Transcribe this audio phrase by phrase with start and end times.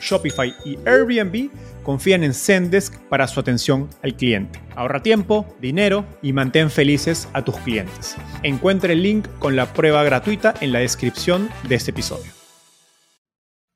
[0.00, 1.50] Shopify y Airbnb
[1.82, 4.60] confían en Zendesk para su atención al cliente.
[4.74, 8.16] Ahorra tiempo, dinero y mantén felices a tus clientes.
[8.42, 12.32] Encuentre el link con la prueba gratuita en la descripción de este episodio.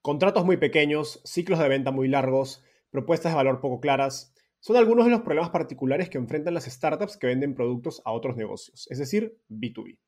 [0.02, 5.06] Contratos muy pequeños, ciclos de venta muy largos, propuestas de valor poco claras, son algunos
[5.06, 8.98] de los problemas particulares que enfrentan las startups que venden productos a otros negocios, es
[8.98, 9.98] decir, B2B.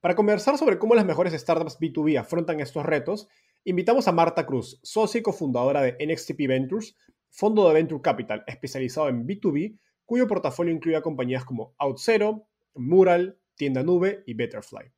[0.00, 3.28] Para conversar sobre cómo las mejores startups B2B afrontan estos retos,
[3.64, 6.96] invitamos a Marta Cruz, socia y cofundadora de NXTP Ventures,
[7.28, 13.38] fondo de Venture Capital especializado en B2B, cuyo portafolio incluye a compañías como OutZero, Mural,
[13.56, 14.92] Tienda Nube y Betterfly.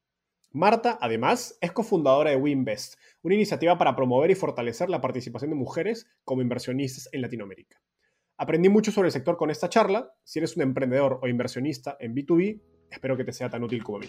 [0.53, 5.57] Marta, además, es cofundadora de WeInvest, una iniciativa para promover y fortalecer la participación de
[5.57, 7.81] mujeres como inversionistas en Latinoamérica.
[8.37, 10.13] Aprendí mucho sobre el sector con esta charla.
[10.25, 13.99] Si eres un emprendedor o inversionista en B2B, espero que te sea tan útil como
[13.99, 14.09] a mí.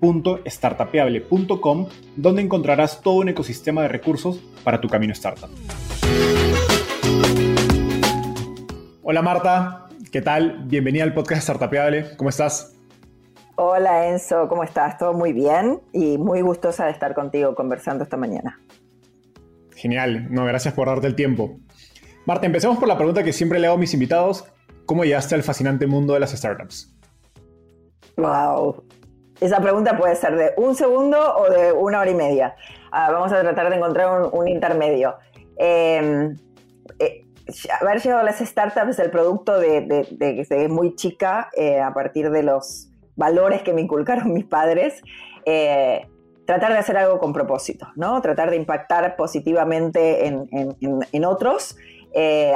[0.00, 5.50] www.startapeable.com, donde encontrarás todo un ecosistema de recursos para tu camino startup.
[9.02, 10.64] Hola Marta, ¿qué tal?
[10.66, 12.74] Bienvenida al podcast Startapeable, ¿cómo estás?
[13.56, 14.98] Hola Enzo, ¿cómo estás?
[14.98, 18.60] Todo muy bien y muy gustosa de estar contigo conversando esta mañana.
[19.74, 21.58] Genial, no, gracias por darte el tiempo.
[22.26, 24.44] Marta, empecemos por la pregunta que siempre le hago a mis invitados.
[24.86, 26.94] ¿Cómo llegaste al fascinante mundo de las startups?
[28.16, 28.84] Wow,
[29.40, 32.56] esa pregunta puede ser de un segundo o de una hora y media.
[32.90, 35.16] Ah, vamos a tratar de encontrar un, intermedio.
[35.56, 36.36] Em,
[36.98, 37.24] eh,
[37.80, 41.92] haber llegado a las startups es el producto de, que de, muy chica, eh, a
[41.92, 45.02] partir de los valores que me inculcaron mis padres,
[45.44, 46.06] eh,
[46.44, 48.20] tratar de hacer algo con propósito, ¿no?
[48.20, 51.76] Tratar de impactar positivamente en, otros,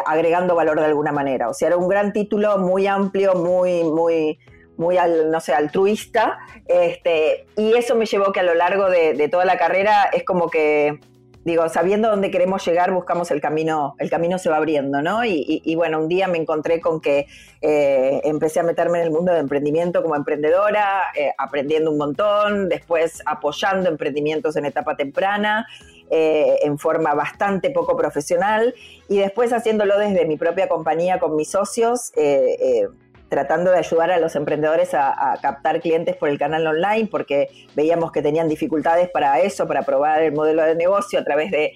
[0.06, 1.50] agregando valor de alguna manera.
[1.50, 4.38] O sea, era un gran título muy amplio, muy, muy
[4.76, 4.96] muy,
[5.30, 9.56] no sé, altruista, este, y eso me llevó que a lo largo de, toda la
[9.56, 10.98] carrera es como que,
[11.44, 15.24] digo, sabiendo dónde queremos llegar, buscamos el camino, el camino se va abriendo, ¿no?
[15.24, 17.26] Y, bueno, un día me encontré con que
[17.60, 22.68] eh, empecé a meterme en el mundo de emprendimiento como emprendedora, eh, aprendiendo un montón,
[22.68, 25.66] después apoyando emprendimientos en etapa temprana,
[26.10, 28.74] eh, en forma bastante poco profesional
[29.08, 32.12] y después haciéndolo desde mi propia compañía con mis socios,
[33.32, 38.12] tratando de ayudar a los emprendedores a, captar clientes por el canal online, porque veíamos
[38.12, 41.72] que tenían dificultades para eso, para probar el modelo de negocio a través de,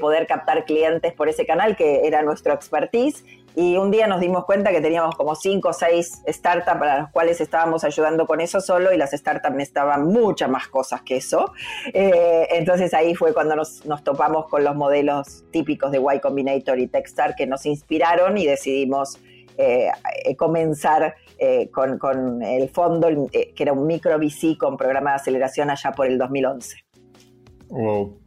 [0.00, 3.24] poder captar clientes por ese canal, que era nuestro expertise.
[3.56, 7.10] Y un día nos dimos cuenta que teníamos como cinco o seis startups para las
[7.10, 11.52] cuales estábamos ayudando con eso solo y las startups necesitaban muchas más cosas que eso.
[11.92, 16.78] Eh, entonces ahí fue cuando nos, nos, topamos con los modelos típicos de Y Combinator
[16.78, 19.18] y Techstar que nos inspiraron y decidimos
[19.58, 19.90] eh,
[20.36, 25.68] comenzar eh, con, el fondo, eh, que era un micro VC con programa de aceleración
[25.68, 26.76] allá por el 2011.
[27.68, 28.20] Wow.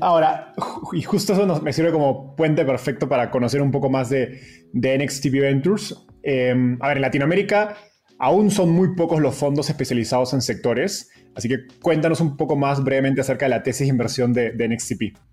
[0.00, 0.54] ahora,
[0.92, 4.40] y justo eso me sirve como puente perfecto para conocer un poco más de,
[4.72, 6.06] de NXTV Ventures.
[6.22, 7.76] Em, a ver, en Latinoamérica
[8.20, 12.82] aún son muy pocos los fondos especializados en sectores, así que cuéntanos un poco más
[12.82, 15.25] brevemente acerca de la tesis de inversión de, de NXTP.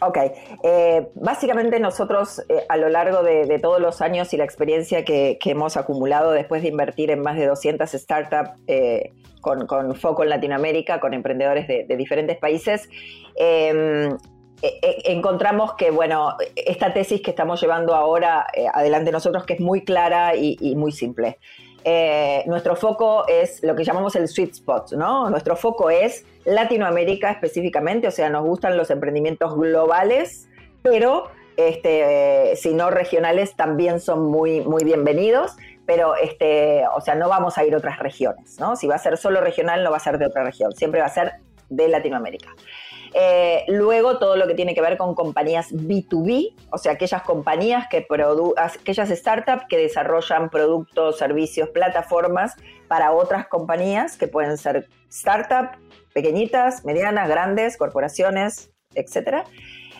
[0.00, 0.18] Ok,
[0.62, 5.38] eh, básicamente nosotros eh, a lo largo de, todos los años y la experiencia que,
[5.44, 10.98] hemos acumulado después de invertir en más de 200 startups eh, con, foco en Latinoamérica,
[10.98, 12.88] con emprendedores de, diferentes países,
[13.36, 14.16] em,
[15.04, 20.36] encontramos que, bueno, esta tesis que estamos llevando ahora adelante nosotros, que es muy clara
[20.36, 21.38] y muy simple.
[22.46, 25.28] Nuestro foco es lo que llamamos el sweet spot, ¿no?
[25.30, 30.48] Nuestro foco es Latinoamérica específicamente, o sea, nos gustan los emprendimientos globales,
[30.82, 35.56] pero este, si no regionales también son muy, muy bienvenidos,
[35.86, 38.76] pero este, o sea, no vamos a ir a otras regiones, ¿no?
[38.76, 41.06] Si va a ser solo regional, no va a ser de otra región, siempre va
[41.06, 41.32] a ser
[41.68, 42.48] de Latinoamérica.
[43.14, 47.86] Eh, luego todo lo que tiene que ver con compañías B2B, o sea, aquellas compañías
[47.90, 48.06] que
[48.56, 52.54] aquellas startups que desarrollan productos, servicios, plataformas
[52.88, 55.78] para otras compañías que pueden ser startups
[56.14, 59.44] pequeñitas, medianas, grandes, corporaciones, etcétera.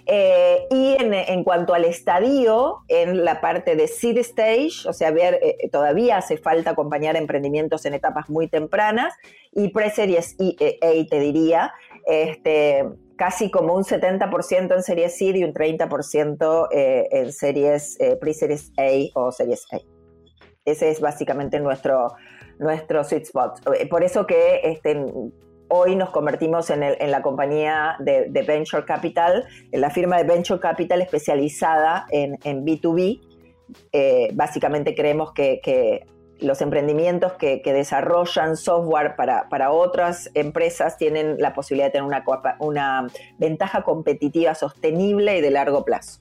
[0.07, 5.39] Eh, y en, cuanto al estadio, en la parte de seed stage, o sea, ver,
[5.43, 9.15] eh, todavía hace falta acompañar emprendimientos en etapas muy tempranas,
[9.53, 11.73] y pre-series A, te diría,
[12.07, 12.85] este,
[13.17, 18.73] casi como un 70% en series C y un 30% eh, en series eh, pre-series
[18.79, 19.79] A o series A.
[20.65, 22.09] Ese es básicamente nuestro,
[22.59, 23.61] nuestro sweet spot.
[23.79, 25.05] Eh, por eso que este,
[25.69, 31.03] hoy nos convertimos en, la compañía de, Venture Capital, en la firma de Venture Capital
[31.03, 33.21] especializada en, B2B.
[34.35, 35.61] básicamente creemos que
[36.43, 42.23] los emprendimientos que, desarrollan software para, otras empresas tienen la posibilidad de tener
[42.59, 43.07] una,
[43.39, 46.21] ventaja competitiva sostenible y de largo plazo.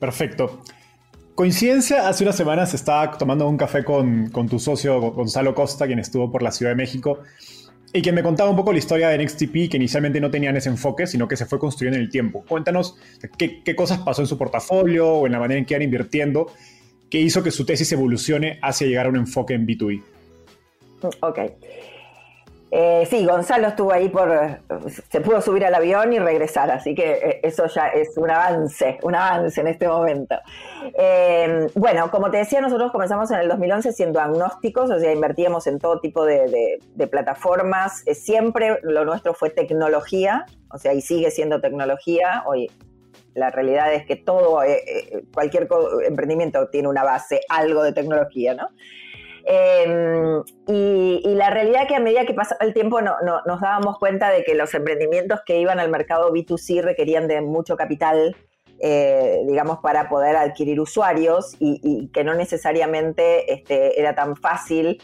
[0.00, 0.60] Perfecto.
[1.34, 6.30] Coincidencia, hace unas semanas estaba tomando un café con, tu socio Gonzalo Costa, quien estuvo
[6.30, 7.20] por la Ciudad de México,
[7.92, 10.68] y quien me contaba un poco la historia de NXTP, que inicialmente no tenían ese
[10.68, 12.44] enfoque, sino que se fue construyendo en el tiempo.
[12.46, 12.96] Cuéntanos
[13.38, 16.48] qué, qué cosas pasó en su portafolio o en la manera en que iban invirtiendo
[17.10, 20.02] que hizo que su tesis evolucione hacia llegar a un enfoque en B2B.
[21.20, 21.38] Ok.
[22.70, 24.60] Eh, sí, Gonzalo estuvo ahí por.
[25.10, 28.98] Se pudo subir al avión y regresar, así que eh, eso ya es un avance,
[29.02, 30.36] un avance en este momento.
[30.98, 35.66] Eh, bueno, como te decía, nosotros comenzamos en el 2011 siendo agnósticos, o sea, invertíamos
[35.66, 38.04] en todo tipo de, de plataformas.
[38.12, 42.42] siempre lo nuestro fue tecnología, o sea, y sigue siendo tecnología.
[42.44, 42.70] Hoy
[43.38, 45.68] la realidad es que todo, eh, eh, cualquier
[46.06, 48.68] emprendimiento tiene una base, algo de tecnología, ¿no?
[49.44, 54.44] Em, y, la realidad que a medida que pasaba el tiempo nos dábamos cuenta de
[54.44, 58.36] que los emprendimientos que iban al mercado B2C requerían de mucho capital,
[58.80, 65.00] eh, digamos, para poder adquirir usuarios y, que no necesariamente este, era tan fácil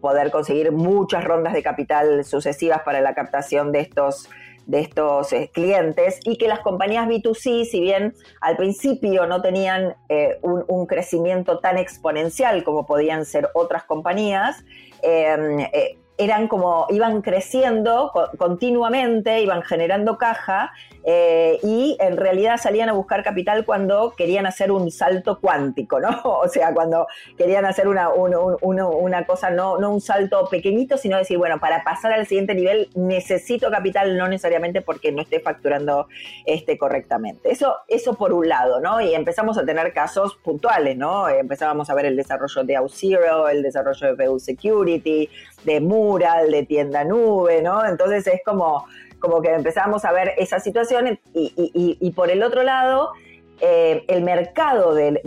[0.00, 4.28] poder conseguir muchas rondas de capital sucesivas para la captación de estos
[4.70, 9.96] de estos eh, clientes y que las compañías B2C, si bien al principio no tenían
[10.08, 14.64] eh, un, crecimiento tan exponencial como podían ser otras compañías,
[15.02, 20.72] eh, eran como, iban creciendo continuamente, iban generando caja
[21.04, 26.10] eh, y en realidad salían a buscar capital cuando querían hacer un salto cuántico, ¿no?
[26.40, 27.06] O sea, cuando
[27.36, 32.12] querían hacer una, una cosa, no, no un salto pequeñito, sino decir, bueno, para pasar
[32.12, 36.08] al siguiente nivel necesito capital, no necesariamente porque no esté facturando
[36.46, 37.50] este correctamente.
[37.50, 39.00] Eso, eso por un lado, ¿no?
[39.00, 41.28] Y empezamos a tener casos puntuales, ¿no?
[41.28, 45.28] Empezábamos a ver el desarrollo de Auth0, el desarrollo de PU Security,
[45.64, 47.84] de Mural, de tienda nube, ¿no?
[47.84, 48.86] Entonces es como,
[49.20, 53.12] como que empezamos a ver esa situación y, por el otro lado,
[53.60, 55.20] eh, el mercado de,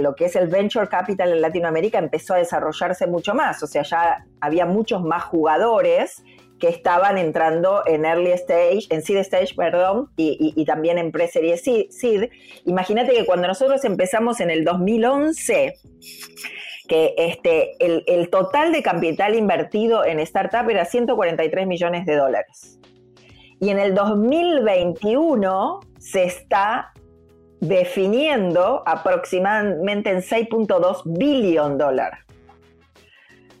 [0.00, 3.82] lo que es el venture capital en Latinoamérica empezó a desarrollarse mucho más, o sea,
[3.82, 6.22] ya había muchos más jugadores
[6.58, 12.30] que estaban entrando en early stage, en seed stage, perdón, y, también en pre-serie seed.
[12.64, 15.74] Imagínate que cuando nosotros empezamos en el 2011,
[16.88, 22.78] que este, el, total de capital invertido en startup era 143 millones de dólares.
[23.60, 26.92] Y en el 2021 se está
[27.60, 32.20] definiendo aproximadamente en 6.2 billón dólares.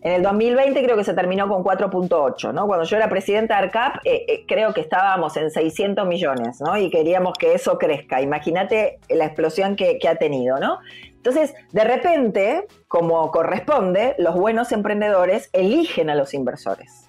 [0.02, 2.68] En el 2020 creo que se terminó con 4.8, ¿no?
[2.68, 6.76] Cuando yo era presidenta de ARCAP, eh, eh, creo que estábamos en 600 millones, ¿no?
[6.76, 8.20] Y queríamos que eso crezca.
[8.20, 10.78] Imagínate la explosión que, que ha tenido, ¿no?
[11.26, 17.05] Entonces, de repente, como corresponde, los buenos emprendedores eligen a los inversores.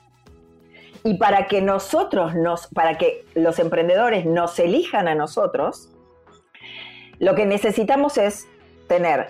[1.07, 5.87] Y para que nosotros nos, para que los emprendedores nos elijan a nosotros,
[7.17, 8.45] lo que necesitamos es
[8.89, 9.27] tener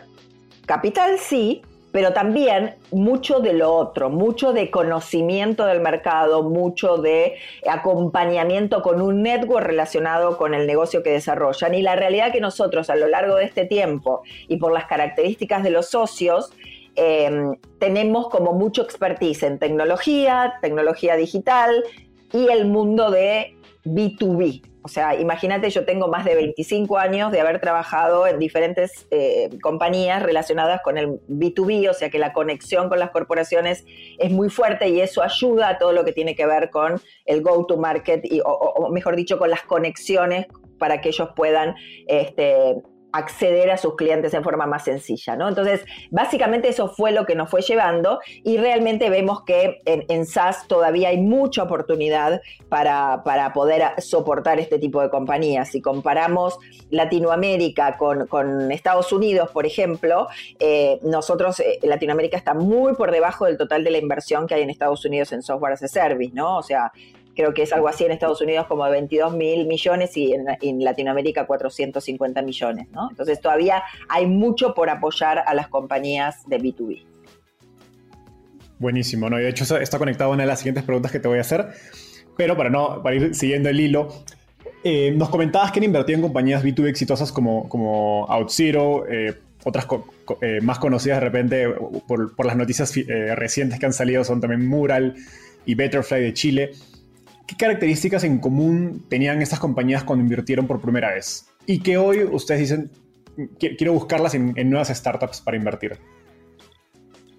[0.65, 7.35] capital sí, pero también mucho de lo otro, mucho de conocimiento del mercado, mucho de
[7.69, 11.75] acompañamiento con un network relacionado con el negocio que desarrollan.
[11.75, 15.61] Y la realidad que nosotros a lo largo de este tiempo y por las características
[15.61, 16.51] de los socios,
[16.97, 17.29] eh,
[17.79, 21.83] tenemos como mucho expertise en tecnología, tecnología digital
[22.33, 27.41] y el mundo de B2B, o sea, imagínate, yo tengo más de 25 años de
[27.41, 32.87] haber trabajado en diferentes eh, compañías relacionadas con el B2B, o sea que la conexión
[32.87, 33.83] con las corporaciones
[34.17, 37.41] es muy fuerte y eso ayuda a todo lo que tiene que ver con el
[37.41, 40.45] go-to-market, o, o, mejor dicho, con las conexiones
[40.79, 41.75] para que ellos puedan
[42.07, 42.77] este,
[43.17, 45.47] acceder a sus clientes en forma más sencilla, ¿no?
[45.47, 50.67] Entonces, básicamente eso fue lo que nos fue llevando y realmente vemos que en, SaaS
[50.67, 55.69] todavía hay mucha oportunidad para, para, poder soportar este tipo de compañías.
[55.69, 56.59] Si comparamos
[56.89, 60.27] Latinoamérica con, con Estados Unidos, por ejemplo,
[60.59, 64.63] eh, nosotros, eh, Latinoamérica está muy por debajo del total de la inversión que hay
[64.63, 66.57] en Estados Unidos en software as a service, ¿no?
[66.57, 66.91] O sea,
[67.37, 70.83] creo que es algo así en Estados Unidos como de 22 mil millones y en,
[70.83, 73.09] Latinoamérica 450 millones, ¿no?
[73.11, 77.05] Entonces todavía hay mucho por apoyar a las compañías de B2B.
[78.79, 79.39] Buenísimo, ¿no?
[79.39, 81.41] Y de hecho está conectado a una de las siguientes preguntas que te voy a
[81.41, 81.67] hacer,
[82.35, 84.09] pero para, no, para ir siguiendo el hilo,
[84.83, 89.85] eh, nos comentabas que han invertido en compañías B2B exitosas como, como OutZero, eh, otras
[90.41, 91.67] eh, más conocidas de repente
[92.07, 92.93] por, por las noticias
[93.35, 95.15] recientes que han salido son también Mural
[95.65, 96.71] y Betterfly de Chile.
[97.47, 101.47] ¿Qué características en común tenían estas compañías cuando invirtieron por primera vez?
[101.65, 102.91] Y que hoy ustedes dicen,
[103.57, 105.97] quiero buscarlas en, nuevas startups para invertir.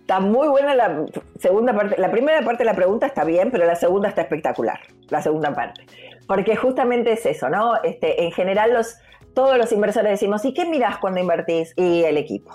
[0.01, 1.05] Está muy buena la
[1.39, 2.01] segunda parte.
[2.01, 4.81] La primera parte de la pregunta está bien, pero la segunda está espectacular.
[5.11, 5.85] La segunda parte.
[6.27, 7.83] Porque justamente es eso, ¿no?
[7.83, 8.97] Este, en general, los,
[9.35, 11.75] todos los inversores decimos, ¿y qué mirás cuando invertís?
[11.77, 12.55] Y el equipo.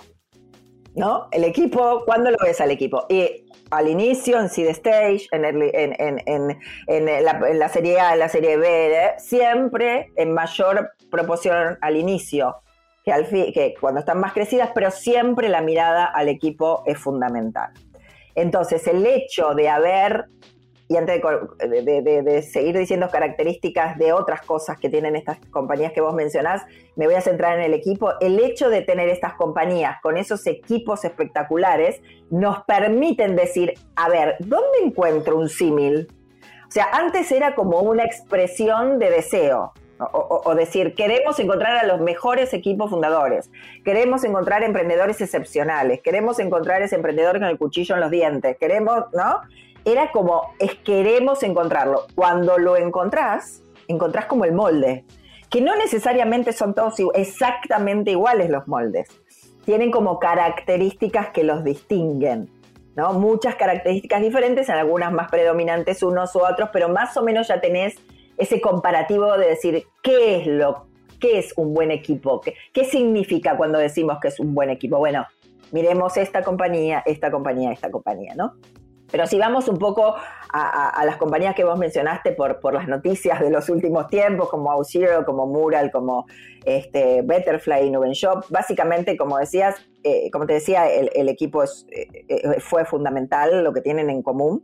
[0.95, 1.27] ¿No?
[1.31, 3.05] El equipo, ¿cuándo lo ves al equipo?
[3.09, 3.42] Y
[3.73, 5.41] al inicio, en Seed Stage, en,
[7.59, 12.57] la, serie A, en la serie B, siempre en mayor proporción al inicio
[13.03, 17.71] que, al que cuando están más crecidas, pero siempre la mirada al equipo es fundamental.
[18.35, 20.25] Entonces, el hecho de haber
[20.93, 21.19] y antes
[21.57, 26.61] de, seguir diciendo características de otras cosas que tienen estas compañías que vos mencionás,
[26.95, 28.11] me voy a centrar en el equipo.
[28.21, 34.35] El hecho de tener estas compañías con esos equipos espectaculares nos permiten decir, a ver,
[34.37, 36.09] ¿dónde encuentro un símil?
[36.67, 39.73] O sea, antes era como una expresión de deseo.
[40.11, 43.49] O, decir, queremos encontrar a los mejores equipos fundadores,
[43.85, 49.05] queremos encontrar emprendedores excepcionales, queremos encontrar ese emprendedor con el cuchillo en los dientes, queremos,
[49.13, 49.41] ¿no?
[49.85, 52.05] Era como, queremos encontrarlo.
[52.15, 55.05] Cuando lo encontrás, encontrás como el molde,
[55.49, 59.07] que no necesariamente son todos exactamente iguales los moldes.
[59.65, 62.49] Tienen como características que los distinguen,
[62.95, 63.13] ¿no?
[63.13, 67.61] Muchas características diferentes, en algunas más predominantes unos u otros, pero más o menos ya
[67.61, 67.95] tenés
[68.37, 70.87] ese comparativo de decir qué es lo
[71.19, 74.97] qué es un buen equipo, qué, qué significa cuando decimos que es un buen equipo.
[74.97, 75.25] Bueno,
[75.71, 78.55] miremos esta compañía, esta compañía, esta compañía, ¿no?
[79.13, 80.15] Pero si vamos un poco
[80.51, 84.71] a, las compañías que vos mencionaste por, por, las noticias de los últimos tiempos, como
[84.71, 86.25] OutZero, como Mural, como
[86.65, 92.85] este, Betterfly, Nubenshop, básicamente, como decías, eh, como te decía, el, equipo eh, eh, fue
[92.85, 94.63] fundamental, lo que tienen en común.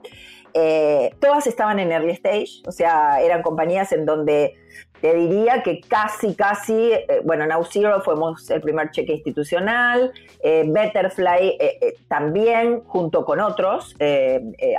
[1.19, 4.55] todas estaban en early stage, o sea, eran compañías en donde
[5.01, 10.11] te diría que casi, casi, eh, bueno, Now Zero fuimos el primer cheque institucional,
[10.43, 13.95] eh, Betterfly eh, también, junto con otros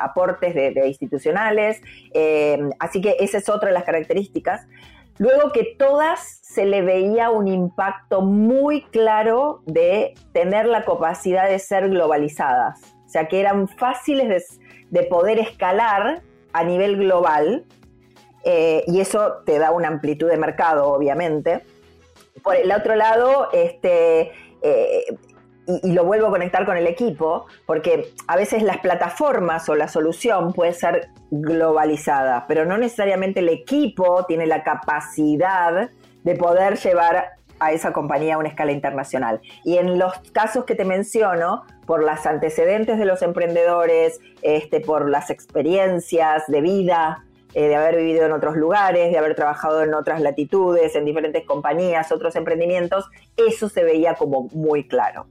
[0.00, 1.80] aportes de, institucionales,
[2.78, 4.66] así que esa es otra de las características.
[5.18, 11.58] Luego que todas se le veía un impacto muy claro de tener la capacidad de
[11.58, 14.58] ser globalizadas, o sea, que eran fáciles
[14.90, 16.22] de poder escalar
[16.52, 17.64] a nivel global
[18.44, 21.62] eh, y eso te da una amplitud de mercado, obviamente.
[22.42, 24.32] Por el otro lado, este,
[24.62, 25.04] eh,
[25.66, 29.88] y, lo vuelvo a conectar con el equipo, porque a veces las plataformas o la
[29.88, 35.90] solución puede ser globalizada, pero no necesariamente el equipo tiene la capacidad
[36.22, 39.40] de poder llevar a esa compañía a una escala internacional.
[39.64, 45.10] Y en los casos que te menciono, por los antecedentes de los emprendedores, este, por
[45.10, 49.92] las experiencias de vida eh, de haber vivido en otros lugares, de haber trabajado en
[49.92, 55.26] otras latitudes, en diferentes compañías, otros emprendimientos, eso se veía como muy claro.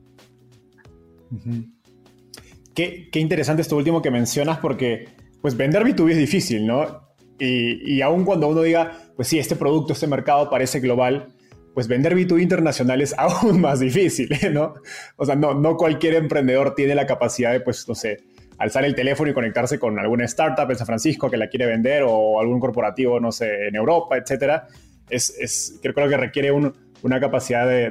[2.76, 5.08] qué, interesante esto último que mencionas porque
[5.42, 7.08] pues vender B2B es difícil, ¿no?
[7.40, 11.28] Y, aun cuando uno diga, pues sí, este producto, este mercado parece global,
[11.74, 14.74] pues vender B2B internacional es aún más difícil, ¿no?
[15.16, 18.18] O sea, no, no cualquier emprendedor tiene la capacidad de, pues, no sé,
[18.60, 22.04] alzar el teléfono y conectarse con alguna startup en San Francisco que la quiere vender
[22.06, 24.68] o algún corporativo, no sé, en Europa, etcétera.
[25.10, 27.90] Es, es, creo que requiere una capacidad de,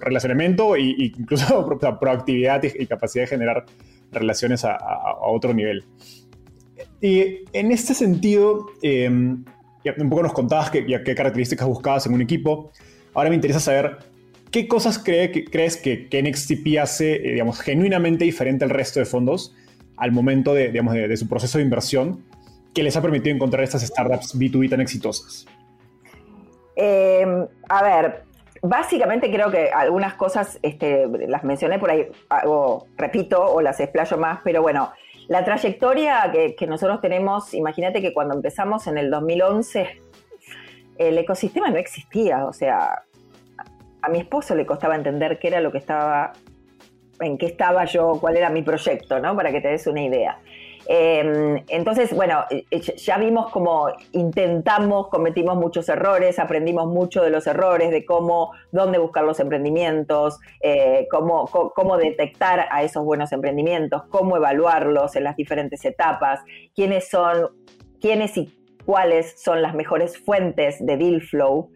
[0.00, 1.68] relacionamiento e incluso
[2.00, 3.66] proactividad y, capacidad de generar
[4.12, 4.78] relaciones a,
[5.20, 5.84] otro nivel.
[7.00, 12.70] Y en este sentido, eh, un poco nos contabas qué características buscabas en un equipo.
[13.14, 13.98] Ahora me interesa saber
[14.52, 19.00] qué cosas cree, que, crees que, que NXTP hace, eh, digamos, genuinamente diferente al resto
[19.00, 19.56] de fondos
[19.98, 22.24] al momento de, digamos, de, su proceso de inversión
[22.74, 25.46] que les ha permitido encontrar estas startups B2B tan exitosas.
[26.76, 28.22] Em, a ver,
[28.62, 34.16] básicamente creo que algunas cosas este, las mencioné por ahí, hago, repito o las explayo
[34.16, 34.92] más, pero bueno,
[35.26, 40.00] la trayectoria que, que nosotros tenemos, imagínate que cuando empezamos en el 2011,
[40.98, 43.02] el ecosistema no existía, o sea,
[44.02, 46.32] a mi esposo le costaba entender qué era lo que estaba,
[47.20, 49.36] en qué estaba yo, cuál era mi proyecto, ¿no?
[49.36, 50.38] Para que te des una idea.
[50.90, 57.28] Em, entonces, bueno, eh, eh, ya vimos cómo intentamos, cometimos muchos errores, aprendimos mucho de
[57.28, 63.32] los errores, de cómo, dónde buscar los emprendimientos, eh, cómo, cómo, detectar a esos buenos
[63.32, 66.40] emprendimientos, cómo evaluarlos en las diferentes etapas,
[66.74, 67.50] quiénes son,
[68.00, 68.50] quiénes y
[68.86, 71.70] cuáles son las mejores fuentes de deal flow.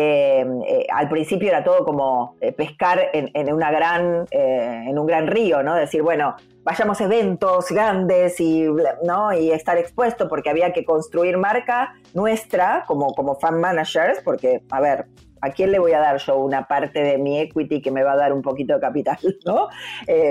[0.00, 5.26] Eh, eh, al principio era todo como eh, pescar en, una gran, en un gran
[5.26, 5.74] río, ¿no?
[5.74, 8.64] Decir, bueno, vayamos a eventos grandes y,
[9.02, 9.32] ¿no?
[9.32, 14.80] y estar expuesto porque había que construir marca nuestra como, como fan managers, porque, a
[14.80, 15.06] ver,
[15.40, 18.12] ¿a quién le voy a dar yo una parte de mi equity que me va
[18.12, 19.18] a dar un poquito de capital?
[19.44, 19.66] ¿no?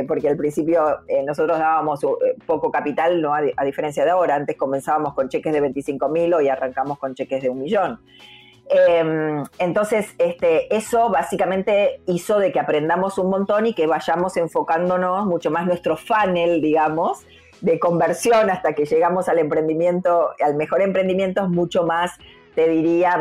[0.07, 1.99] porque al principio nosotros dábamos
[2.45, 3.33] poco capital, ¿no?
[3.33, 4.35] A, a, diferencia de ahora.
[4.35, 7.99] Antes comenzábamos con cheques de 25 mil, hoy arrancamos con cheques de un millón.
[8.69, 15.25] Em, entonces, este, eso básicamente hizo de que aprendamos un montón y que vayamos enfocándonos
[15.25, 17.25] mucho más nuestro funnel, digamos,
[17.61, 22.11] de conversión hasta que llegamos al emprendimiento, al mejor emprendimiento es mucho más,
[22.55, 23.17] te diría,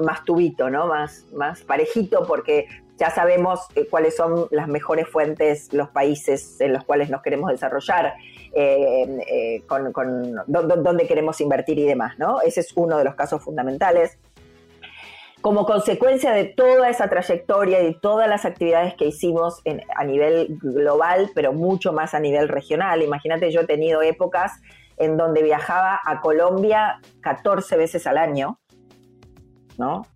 [0.00, 0.86] más, tubito, ¿no?
[0.86, 2.66] Más, más parejito, porque
[2.98, 7.50] ya sabemos eh, cuáles son las mejores fuentes, los países en los cuales nos queremos
[7.50, 8.14] desarrollar,
[8.52, 9.92] eh, eh, con
[10.46, 12.40] dónde queremos invertir y demás, ¿no?
[12.42, 14.18] Ese es uno de los casos fundamentales
[15.44, 19.60] como consecuencia de toda esa trayectoria y todas las actividades que hicimos
[19.94, 23.02] a nivel global, pero mucho más a nivel regional.
[23.02, 24.52] Imagínate, yo he tenido épocas
[24.96, 28.58] en donde viajaba a Colombia 14 veces al año,
[29.76, 30.06] ¿no?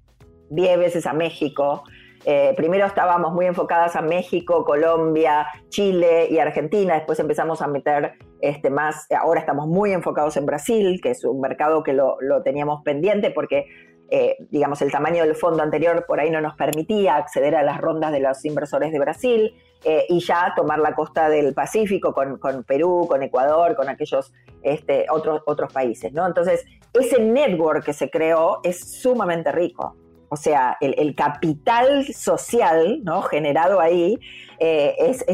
[0.49, 1.83] 10 veces a México.
[2.25, 6.95] Eh, primero estábamos muy enfocadas a México, Colombia, Chile y Argentina.
[6.95, 9.07] Después empezamos a meter este, más.
[9.11, 13.31] Ahora estamos muy enfocados en Brasil, que es un mercado que lo, lo teníamos pendiente
[13.31, 13.67] porque
[14.11, 17.79] eh, digamos, el tamaño del fondo anterior por ahí no nos permitía acceder a las
[17.79, 22.64] rondas de los inversores de Brasil eh, y ya tomar la costa del Pacífico con,
[22.64, 26.27] Perú, con Ecuador, con aquellos este, otros, otros países, ¿no?
[26.27, 29.94] Entonces, ese network que se creó es sumamente rico.
[30.31, 33.23] O sea, el, capital social ¿no?
[33.23, 34.18] generado ahí
[34.59, 35.25] eh, es,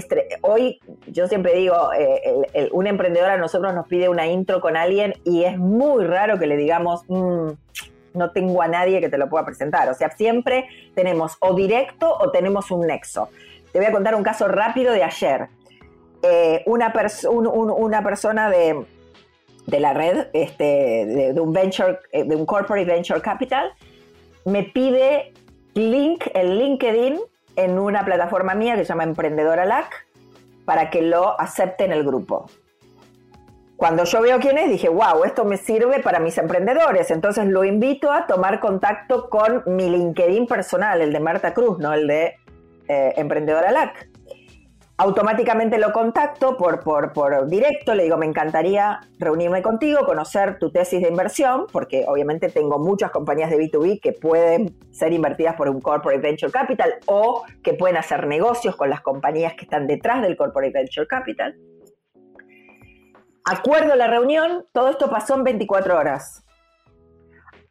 [0.42, 1.90] hoy yo siempre digo,
[2.70, 6.46] un emprendedor a nosotros nos pide una intro con alguien y es muy raro que
[6.46, 7.50] le digamos, mm,
[8.14, 9.88] no tengo a nadie que te lo pueda presentar.
[9.88, 13.28] O sea, siempre tenemos o directo o tenemos un nexo.
[13.72, 15.48] Te voy a contar un caso rápido de ayer.
[16.22, 18.86] Eh, una, persona de,
[19.66, 23.72] la red, este, de, un venture, eh, de un corporate venture capital,
[24.46, 25.34] me pide
[25.74, 27.20] link, el LinkedIn
[27.56, 30.06] en una plataforma mía que se llama Emprendedora LAC
[30.64, 32.46] para que lo acepte en el grupo.
[33.76, 37.10] Cuando yo veo quién es, dije, wow, esto me sirve para mis emprendedores.
[37.10, 41.92] Entonces lo invito a tomar contacto con mi LinkedIn personal, el de Marta Cruz, no
[41.92, 42.36] el de
[42.88, 44.10] eh, Emprendedora LAC.
[44.96, 50.70] Automáticamente lo contacto por, por, por directo, le digo, me encantaría reunirme contigo, conocer tu
[50.70, 55.68] tesis de inversión, porque obviamente tengo muchas compañías de B2B que pueden ser invertidas por
[55.68, 60.22] un Corporate Venture Capital o que pueden hacer negocios con las compañías que están detrás
[60.22, 61.56] del Corporate Venture Capital
[63.44, 66.44] Acuerdo la reunión, todo esto pasó en 24 horas.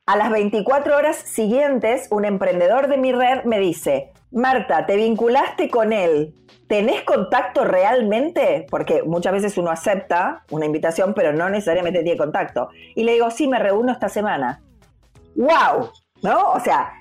[0.05, 5.69] A las 24 horas siguientes, un emprendedor de mi red me dice, Marta, ¿te vinculaste
[5.69, 6.35] con él?
[6.67, 8.67] ¿Tenés contacto realmente?
[8.69, 12.69] Porque muchas veces uno acepta una invitación, pero no necesariamente tiene contacto.
[12.95, 14.61] Y le digo, sí, me reúno esta semana.
[15.35, 15.89] ¡Wow!
[16.21, 16.51] ¿No?
[16.51, 16.93] O sea,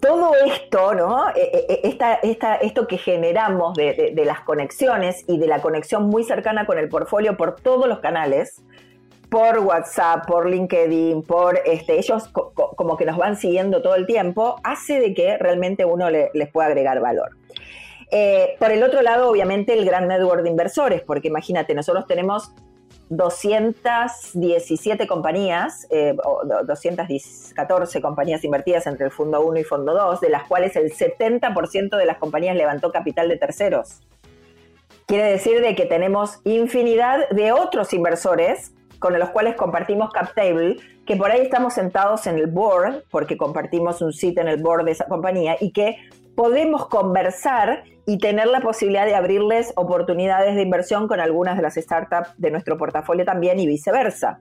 [0.00, 1.28] todo esto, ¿no?
[1.30, 6.66] E, e, e, esto que generamos de, las conexiones y de la conexión muy cercana
[6.66, 8.62] con el portfolio por todos los canales,
[9.30, 14.56] por WhatsApp, por LinkedIn, por este, ellos como que nos van siguiendo todo el tiempo,
[14.64, 17.30] hace de que realmente uno les pueda agregar valor.
[18.10, 22.52] Eh, por el otro lado, obviamente, el gran network de inversores, porque imagínate, nosotros tenemos
[23.10, 26.14] 217 compañías, eh,
[26.66, 31.96] 214 compañías invertidas entre el Fondo 1 y Fondo 2, de las cuales el 70%
[31.96, 34.00] de las compañías levantó capital de terceros.
[35.06, 41.16] Quiere decir de que tenemos infinidad de otros inversores con los cuales compartimos CapTable, que
[41.16, 44.90] por ahí estamos sentados en el board, porque compartimos un sitio en el board de
[44.90, 45.96] esa compañía, y que
[46.34, 51.74] podemos conversar y tener la posibilidad de abrirles oportunidades de inversión con algunas de las
[51.74, 54.40] startups de nuestro portafolio también y viceversa.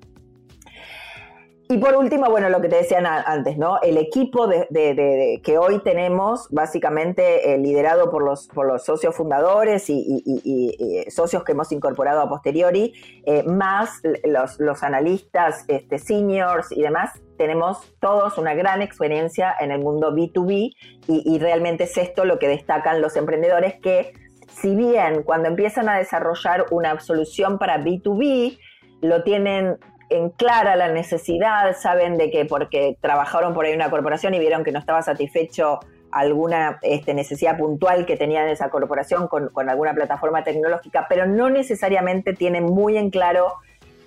[1.67, 3.81] Y por último, bueno, lo que te decían antes, ¿no?
[3.81, 9.89] El equipo de, que hoy tenemos, básicamente eh, liderado por los, por los socios fundadores
[9.89, 12.93] y, socios que hemos incorporado a posteriori,
[13.25, 19.71] eh, más los, los analistas este, seniors y demás, tenemos todos una gran experiencia en
[19.71, 20.75] el mundo B2B
[21.07, 24.13] y, realmente es esto lo que destacan los emprendedores que
[24.49, 28.57] si bien cuando empiezan a desarrollar una solución para B2B,
[29.01, 29.77] lo tienen
[30.09, 34.39] en clara la necesidad, saben de que porque trabajaron por ahí en una corporación y
[34.39, 35.79] vieron que no estaba satisfecho
[36.11, 41.49] alguna este, necesidad puntual que tenía esa corporación con, con alguna plataforma tecnológica, pero no
[41.49, 43.53] necesariamente tienen muy en claro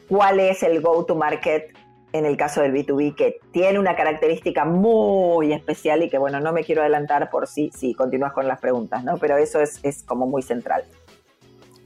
[0.09, 1.73] cuál es el go-to-market
[2.13, 6.53] en el caso del B2B, que tiene una característica muy especial y que, bueno, no
[6.53, 9.19] me quiero adelantar por si, si continúas con las preguntas, ¿no?
[9.19, 10.85] Pero eso es, es como muy central.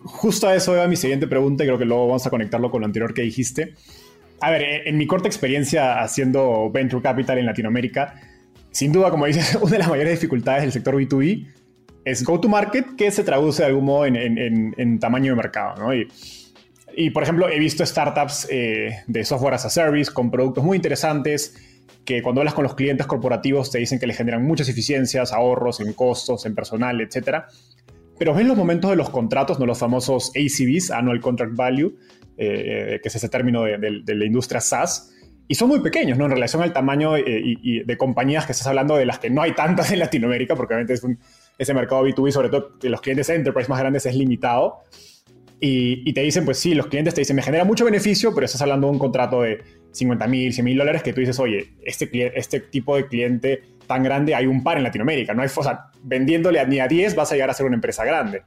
[0.02, 2.80] Justo a eso va mi siguiente pregunta y creo que luego vamos a conectarlo con
[2.80, 3.74] lo anterior que dijiste.
[4.40, 8.14] A ver, en mi corta experiencia haciendo Venture Capital en Latinoamérica,
[8.70, 11.46] sin duda, como dices, una de las mayores dificultades del sector B2B
[12.04, 15.94] es go-to-market, que se traduce de algún modo en, en, en tamaño de mercado, ¿no?
[15.94, 16.06] Y,
[16.96, 20.76] y por ejemplo, he visto startups eh, de software as a service con productos muy
[20.76, 21.54] interesantes
[22.04, 25.80] que cuando hablas con los clientes corporativos te dicen que le generan muchas eficiencias, ahorros
[25.80, 27.44] en costos, en personal, etc.
[28.18, 31.96] Pero ven los momentos de los contratos, no los famosos ACVs, Annual Contract Value,
[32.36, 35.12] eh, que es ese término de, la industria SaaS,
[35.48, 36.24] y son muy pequeños, ¿no?
[36.24, 39.52] En relación al tamaño eh, de compañías que estás hablando, de las que no hay
[39.54, 41.02] tantas en Latinoamérica, porque obviamente es
[41.58, 44.82] ese mercado B2B, sobre todo de los clientes enterprise más grandes, es limitado.
[45.60, 48.60] Y, te dicen, pues sí, los clientes te dicen, me genera mucho beneficio, pero estás
[48.60, 49.62] hablando de un contrato de
[49.92, 54.02] 50 mil, 100 mil dólares que tú dices, oye, este, este tipo de cliente tan
[54.02, 57.30] grande hay un par en Latinoamérica, no hay, o sea, vendiéndole ni a 10 vas
[57.30, 58.42] a llegar a ser una empresa grande.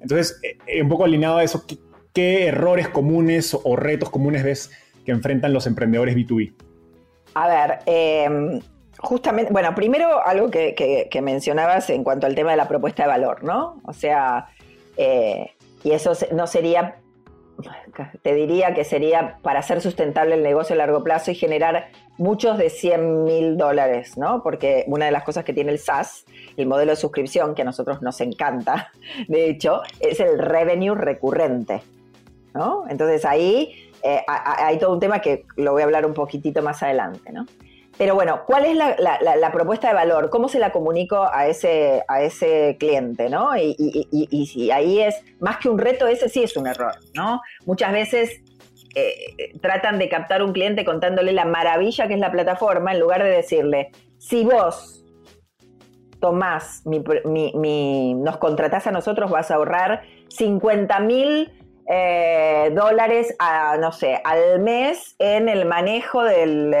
[0.00, 1.64] Entonces, eh, eh, un poco alineado a eso,
[2.12, 4.70] ¿qué, errores comunes o retos comunes ves
[5.04, 6.54] que enfrentan los emprendedores B2B?
[7.34, 8.60] A ver, em,
[8.98, 10.74] justamente, bueno, primero algo que,
[11.10, 13.80] que, mencionabas en cuanto al tema de la propuesta de valor, ¿no?
[13.84, 14.46] O sea,
[14.96, 15.53] eh,
[15.84, 16.96] y eso no sería,
[18.22, 22.58] te diría que sería para hacer sustentable el negocio a largo plazo y generar muchos
[22.58, 24.42] de 100 mil dólares, ¿no?
[24.42, 26.24] Porque una de las cosas que tiene el SaaS,
[26.56, 28.90] el modelo de suscripción, que a nosotros nos encanta,
[29.28, 31.82] de hecho, es el revenue recurrente,
[32.54, 32.84] ¿no?
[32.88, 36.82] Entonces ahí eh, hay todo un tema que lo voy a hablar un poquitito más
[36.82, 37.46] adelante, ¿no?
[37.96, 40.28] Pero bueno, ¿cuál es la, propuesta de valor?
[40.30, 43.30] ¿Cómo se la comunico a ese, a ese cliente?
[43.30, 43.56] ¿no?
[43.56, 46.94] Y, y, si ahí es más que un reto, ese sí es un error.
[47.14, 47.40] ¿no?
[47.66, 48.40] Muchas veces
[48.96, 53.22] eh, tratan de captar un cliente contándole la maravilla que es la plataforma en lugar
[53.22, 55.04] de decirle, si vos
[56.20, 61.52] tomás, nos contratás a nosotros, vas a ahorrar 50 mil
[61.86, 66.74] eh, dólares a, no sé, al mes en el manejo del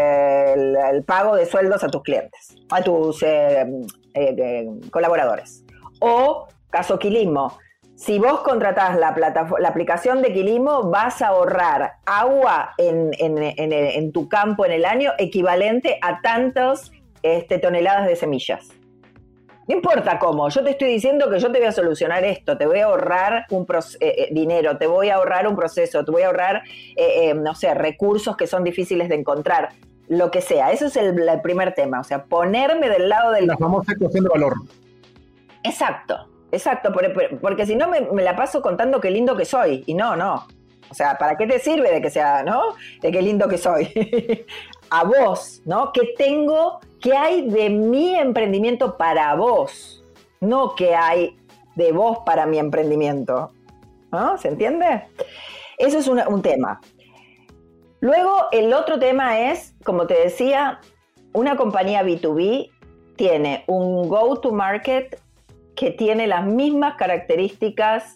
[1.06, 3.66] pago de sueldos a tus clientes, a tus eh,
[4.14, 5.64] eh, colaboradores.
[6.00, 7.58] O caso Quilimo,
[7.96, 9.14] si vos contratás la,
[9.58, 15.12] la aplicación de Quilimo, vas a ahorrar agua en, en, tu campo en el año
[15.18, 16.90] equivalente a tantas
[17.22, 18.68] este, toneladas de semillas.
[19.66, 22.66] No importa cómo, yo te estoy diciendo que yo te voy a solucionar esto, te
[22.66, 26.22] voy a ahorrar un eh, eh, dinero, te voy a ahorrar un proceso, te voy
[26.22, 26.62] a ahorrar,
[26.96, 29.70] eh, no sé, recursos que son difíciles de encontrar,
[30.08, 30.70] lo que sea.
[30.70, 33.46] Eso es el, primer tema, o sea, ponerme del lado del...
[33.46, 34.54] La famosa ecuación de valor.
[35.62, 36.92] Exacto, exacto,
[37.40, 40.46] porque, si no me, me, la paso contando qué lindo que soy, y no, no.
[40.90, 42.74] O sea, ¿para qué te sirve de que sea, no?
[43.00, 43.86] De qué lindo que soy.
[44.90, 45.92] a vos, ¿no?
[45.92, 50.02] ¿Qué tengo ¿Qué hay de mi emprendimiento para vos?
[50.40, 51.36] No qué hay
[51.74, 53.52] de vos para mi emprendimiento.
[54.10, 54.38] ¿No?
[54.38, 55.02] ¿Se entiende?
[55.76, 56.80] Eso es un tema.
[58.00, 60.80] Luego, el otro tema es, como te decía,
[61.34, 62.70] una compañía B2B
[63.16, 65.20] tiene un go-to-market
[65.76, 68.14] que tiene las mismas características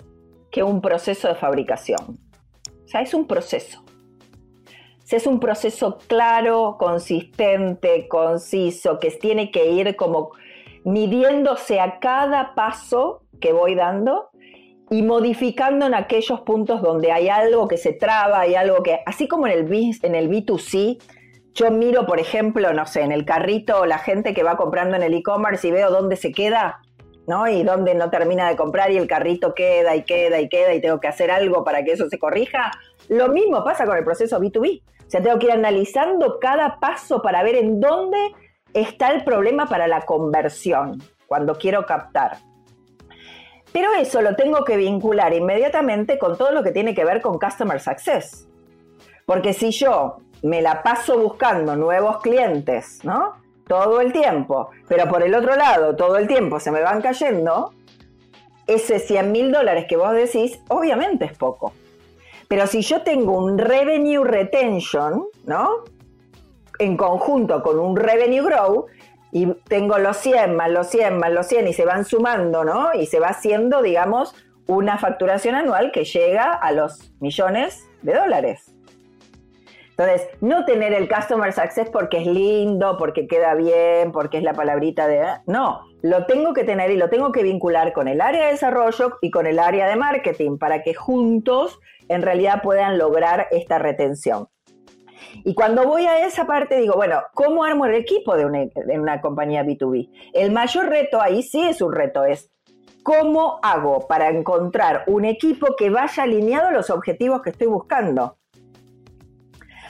[0.51, 2.19] que un proceso de fabricación.
[2.87, 3.85] O sea, es un proceso.
[5.09, 10.33] Si es un proceso claro, consistente, conciso, que tiene que ir como
[10.85, 14.29] midiéndose a cada paso que voy dando
[14.91, 19.29] y modificando en aquellos puntos donde hay algo que se traba, hay algo que, así
[19.29, 20.99] como en el, en el B2C,
[21.55, 25.03] yo miro, por ejemplo, no sé, en el carrito la gente que va comprando en
[25.03, 26.83] el e-commerce y veo dónde se queda,
[27.27, 27.49] ¿no?
[27.49, 30.83] Y dónde no termina de comprar y el carrito queda y queda y queda y
[30.83, 32.73] tengo que hacer algo para que eso se corrija.
[33.09, 34.83] Lo mismo pasa con el proceso B2B.
[35.09, 38.19] O sea, tengo que ir analizando cada paso para ver en dónde
[38.75, 42.37] está el problema para la conversión cuando quiero captar.
[43.73, 47.39] Pero eso lo tengo que vincular inmediatamente con todo lo que tiene que ver con
[47.39, 48.47] Customer Success.
[49.25, 53.33] Porque si yo me la paso buscando nuevos clientes, ¿no?
[53.67, 57.73] Todo el tiempo, pero por el otro lado, todo el tiempo se me van cayendo,
[58.67, 61.73] ese 100 mil dólares que vos decís, obviamente es poco.
[62.49, 65.85] Pero si yo tengo un revenue retention, ¿no?
[66.79, 68.87] En conjunto con un revenue grow,
[69.31, 72.95] y tengo los 100 más los 100 más los 100 y se van sumando, ¿no?
[72.95, 74.35] Y se va haciendo, digamos,
[74.67, 78.73] una facturación anual que llega a los millones de dólares.
[79.91, 84.53] Entonces, no tener el Customer Success porque es lindo, porque queda bien, porque es la
[84.53, 85.25] palabrita de...
[85.47, 89.19] No, lo tengo que tener y lo tengo que vincular con el área de desarrollo
[89.21, 94.49] y con el área de marketing para que juntos en realidad puedan lograr esta retención.
[95.45, 99.65] Y cuando voy a esa parte digo, bueno, ¿cómo armo el equipo de una, compañía
[99.65, 100.11] B2B?
[100.33, 102.51] El mayor reto ahí sí es un reto, es
[103.03, 108.39] ¿cómo hago para encontrar un equipo que vaya alineado a los objetivos que estoy buscando?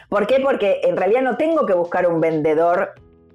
[0.09, 0.41] ¿Por qué?
[0.41, 2.95] Porque en realidad no tengo que buscar un vendedor,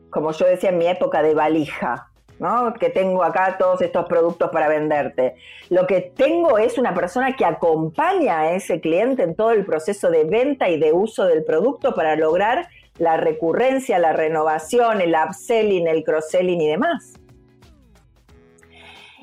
[0.10, 2.74] como yo decía en mi época, de valija, ¿no?
[2.74, 5.36] Que tengo acá todos estos productos para venderte.
[5.70, 10.10] Lo que tengo es una persona que acompaña a ese cliente en todo el proceso
[10.10, 12.68] de venta y de uso del producto para lograr
[12.98, 17.14] la recurrencia, la renovación, el upselling, el cross-selling y demás.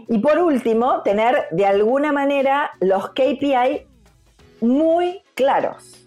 [0.09, 3.87] Y por último, tener de alguna manera los KPI
[4.61, 6.00] muy claros.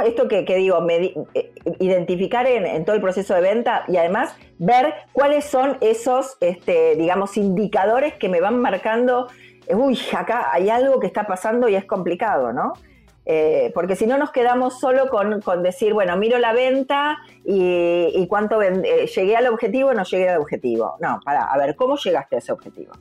[0.00, 5.44] Esto que, digo, eh, identificar en, todo el proceso de venta y además ver cuáles
[5.44, 9.28] son esos, este, digamos, indicadores que me van marcando,
[9.68, 12.72] uy, acá hay algo que está pasando y es complicado, ¿no?
[13.24, 18.60] Eh, porque si no nos quedamos solo con, decir, bueno, miro la venta y, cuánto
[18.62, 20.96] eh, llegué al objetivo o no llegué al objetivo.
[21.00, 22.92] No, para, a ver, ¿cómo llegaste a ese objetivo?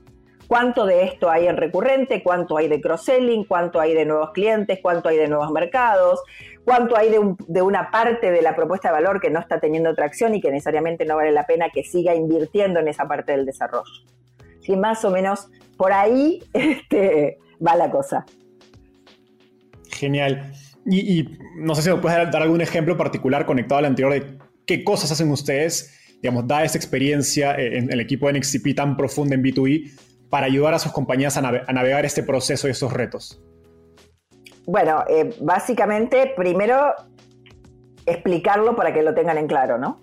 [0.51, 4.79] Cuánto de esto hay en recurrente, cuánto hay de cross-selling, cuánto hay de nuevos clientes,
[4.81, 6.19] cuánto hay de nuevos mercados,
[6.65, 10.35] cuánto hay de, una parte de la propuesta de valor que no está teniendo tracción
[10.35, 13.93] y que necesariamente no vale la pena que siga invirtiendo en esa parte del desarrollo.
[14.59, 18.25] Sí, más o menos por ahí este, va la cosa.
[19.89, 20.51] Genial.
[20.85, 24.83] Y, no sé si me puedes dar algún ejemplo particular conectado al anterior de qué
[24.83, 29.43] cosas hacen ustedes, digamos, da esa experiencia en el equipo de NXCP tan profunda en
[29.43, 33.39] B2B para ayudar a sus compañías a, navegar este proceso y estos retos?
[34.65, 36.95] Bueno, eh, básicamente, primero
[38.05, 39.99] explicarlo para que lo tengan en claro, ¿no?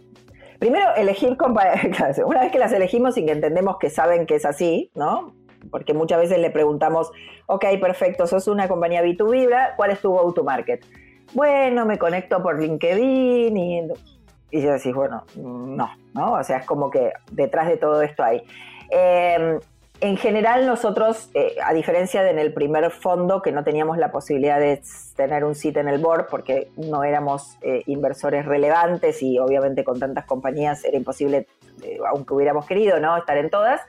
[0.58, 2.18] Primero, elegir compañías.
[2.24, 5.34] Una vez que las elegimos y que entendemos que saben que es así, ¿no?
[5.70, 7.10] Porque muchas veces le preguntamos,
[7.46, 10.84] ok, perfecto, sos una compañía B2B, ¿cuál es tu go-to-market?
[11.32, 13.88] Bueno, me conecto por LinkedIn y,
[14.50, 16.32] y yo decís, bueno, no, ¿no?
[16.34, 18.42] O sea, es como que detrás de todo esto hay.
[18.90, 19.58] Eh,
[20.00, 24.12] en general nosotros, eh, a diferencia de en el primer fondo, que no teníamos la
[24.12, 24.80] posibilidad de
[25.16, 29.98] tener un sitio en el board porque no éramos eh, inversores relevantes y obviamente con
[29.98, 31.48] tantas compañías era imposible,
[31.82, 33.16] eh, aunque hubiéramos querido, ¿no?
[33.16, 33.80] estar en todas.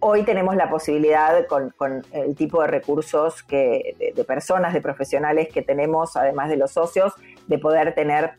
[0.00, 1.72] hoy tenemos la posibilidad con,
[2.12, 7.12] el tipo de recursos que, de, personas, de profesionales que tenemos, además de los socios,
[7.48, 8.34] de poder tener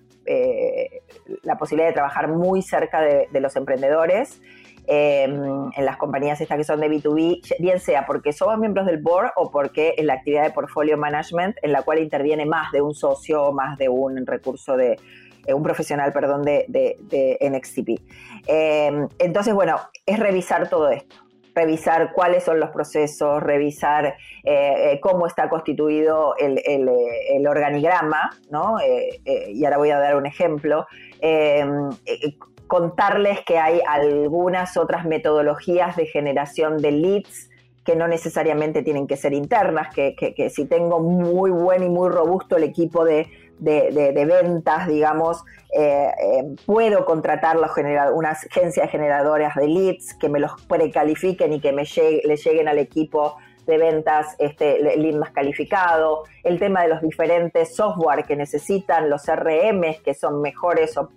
[1.43, 4.41] la posibilidad de trabajar muy cerca de, de los emprendedores.
[4.89, 9.01] Em, en las compañías estas que son de B2B, bien sea porque somos miembros del
[9.01, 12.81] board o porque es la actividad de portfolio management en la cual interviene más de
[12.81, 14.97] un socio más de un recurso de,
[15.45, 18.01] eh, un profesional, perdón, de, de, NXTP.
[18.47, 21.15] Em, entonces, bueno, es revisar todo esto
[21.53, 28.75] revisar cuáles son los procesos, revisar eh, eh, cómo está constituido el, el, organigrama, ¿no?
[29.25, 30.85] y ahora voy a dar un ejemplo
[31.19, 31.89] em,
[32.67, 37.49] contarles que hay algunas otras metodologías de generación de leads
[37.87, 42.57] que no necesariamente tienen que ser internas, que, si tengo muy buen y muy robusto
[42.57, 43.27] el equipo de,
[43.59, 47.71] ventas, digamos, eh, eh, puedo contratar los
[48.13, 52.77] unas agencias generadoras de leads que me los precalifiquen y que me le lleguen al
[52.77, 59.09] equipo de ventas, este, lead más calificado, el tema de los diferentes software que necesitan,
[59.09, 61.09] los RMs que son mejores o,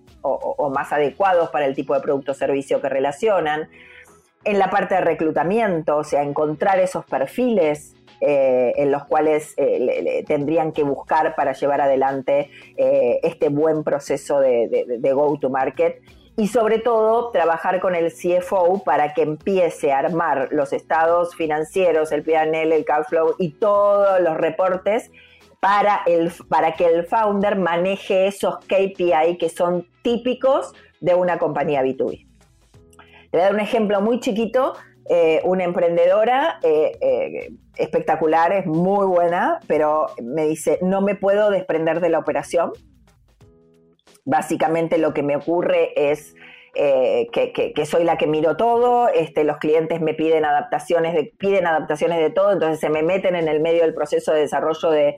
[0.71, 3.69] más adecuados para el tipo de producto o servicio que relacionan,
[4.45, 10.25] en la parte de reclutamiento, o sea, encontrar esos perfiles eh, en los cuales eh,
[10.27, 16.03] tendrían que buscar para llevar adelante eh, este buen proceso de, go-to-market
[16.37, 22.13] y sobre todo trabajar con el CFO para que empiece a armar los estados financieros,
[22.13, 25.11] el PNL, el cash flow y todos los reportes
[25.61, 31.83] para, el, para que el founder maneje esos KPI que son típicos de una compañía
[31.83, 32.27] B2B.
[33.31, 34.75] Te voy a dar un ejemplo muy chiquito
[35.13, 41.51] eh, una emprendedora eh, eh, espectacular, es muy buena, pero me dice, no me puedo
[41.51, 42.71] desprender de la operación.
[44.25, 46.37] Básicamente lo que me ocurre es
[46.73, 51.67] eh, que, soy la que miro todo, este, los clientes me piden adaptaciones de, piden
[51.67, 55.17] adaptaciones de todo, entonces se me meten en el medio del proceso de desarrollo de,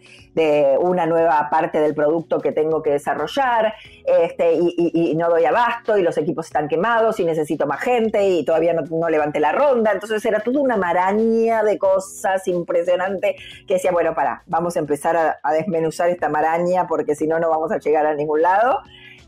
[0.81, 3.75] una nueva parte del producto que tengo que desarrollar,
[4.07, 8.45] este, y, no doy abasto, y los equipos están quemados, y necesito más gente, y
[8.45, 13.37] todavía no, levanté la ronda, entonces era toda una maraña de cosas impresionante
[13.67, 17.39] que decía, bueno, para, vamos a empezar a, a desmenuzar esta maraña porque si no,
[17.39, 18.81] no vamos a llegar a ningún lado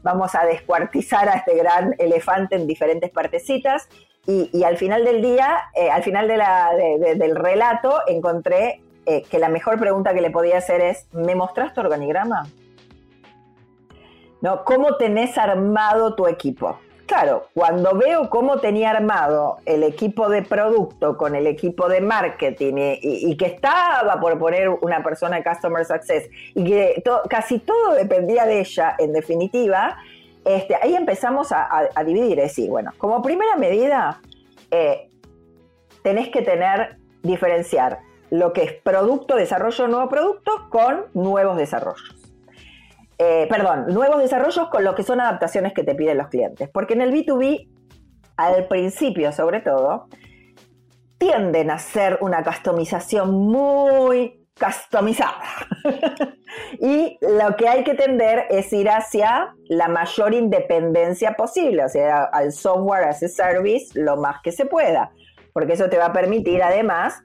[0.04, 3.88] vamos a descuartizar a este gran elefante en diferentes partecitas.
[4.26, 9.78] Y, al final del día, eh, al final del relato, encontré eh, que la mejor
[9.78, 12.46] pregunta que le podía hacer es, ¿me mostras tu organigrama?
[14.40, 14.64] ¿No?
[14.64, 16.78] ¿Cómo tenés armado tu equipo?
[17.06, 22.74] Claro, cuando veo cómo tenía armado el equipo de producto con el equipo de marketing
[23.02, 28.46] y, que estaba por poner una persona de Customer Success y que casi todo dependía
[28.46, 29.98] de ella, en definitiva,
[30.46, 34.20] este, ahí empezamos a, dividir, es decir, bueno, como primera medida,
[34.70, 35.10] eh,
[36.02, 42.23] tenés que tener, diferenciar lo que es producto, desarrollo de nuevo producto con nuevos desarrollos.
[43.18, 46.68] Eh, perdón, nuevos desarrollos con lo que son adaptaciones que te piden los clientes.
[46.72, 47.68] Porque en el B2B,
[48.36, 50.08] al principio sobre todo,
[51.18, 55.42] tienden a hacer una customización muy customizada.
[56.80, 62.24] y lo que hay que tender es ir hacia la mayor independencia posible, o sea,
[62.24, 65.10] al software as a service lo más que se pueda,
[65.52, 67.22] porque eso te va a permitir además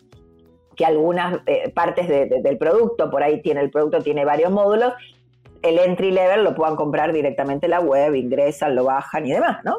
[0.75, 4.93] que algunas eh, partes del producto, por ahí tiene el producto, tiene varios módulos,
[5.61, 9.63] el entry level lo puedan comprar directamente en la web, ingresan, lo bajan y demás,
[9.63, 9.77] ¿no?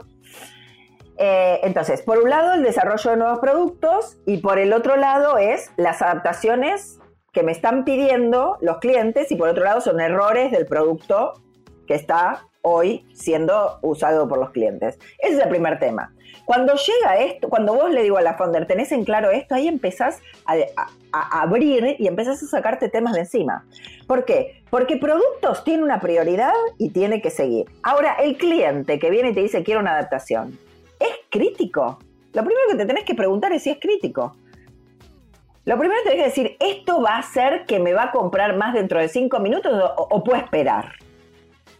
[1.16, 5.37] Eh, entonces, por un lado, el desarrollo de nuevos productos y por el otro lado
[5.37, 6.99] es las adaptaciones
[7.33, 11.35] que me están pidiendo los clientes y por otro lado son errores del producto
[11.87, 14.99] que está hoy siendo usado por los clientes.
[15.18, 16.12] Ese es el primer tema.
[16.44, 19.68] Cuando llega esto, cuando vos le digo a la founder, tenés en claro esto, ahí
[19.68, 23.64] empezás a, abrir y empezás a sacarte temas de encima.
[24.07, 24.62] ¿Por qué?
[24.68, 27.66] Porque productos tiene una prioridad y tiene que seguir.
[27.83, 30.59] Ahora, el cliente que viene y te dice quiero una adaptación,
[30.99, 31.99] ¿es crítico?
[32.33, 34.37] Lo primero que te tenés que preguntar es si es crítico.
[35.66, 38.57] Lo primero que tenés que decir, ¿esto va a ser que me va a comprar
[38.57, 40.94] más dentro de cinco minutos o, o puede esperar?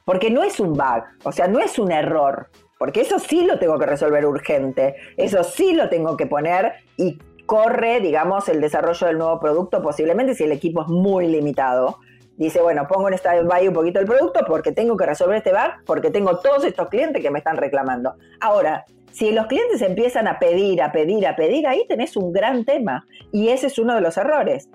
[0.05, 3.59] Porque no es un bug, o sea, no es un error, porque eso sí lo
[3.59, 9.07] tengo que resolver urgente, eso sí lo tengo que poner y corre, digamos, el desarrollo
[9.07, 11.99] del nuevo producto, posiblemente si el equipo es muy limitado.
[12.37, 15.51] Dice, bueno, pongo en esta stand un poquito el producto porque tengo que resolver este
[15.51, 18.15] bug, porque tengo todos estos clientes que me están reclamando.
[18.41, 22.65] Ahora, si los clientes empiezan a pedir, a pedir, a pedir, ahí tenés un gran
[22.65, 23.05] tema.
[23.33, 24.71] Y ese es uno de los errores.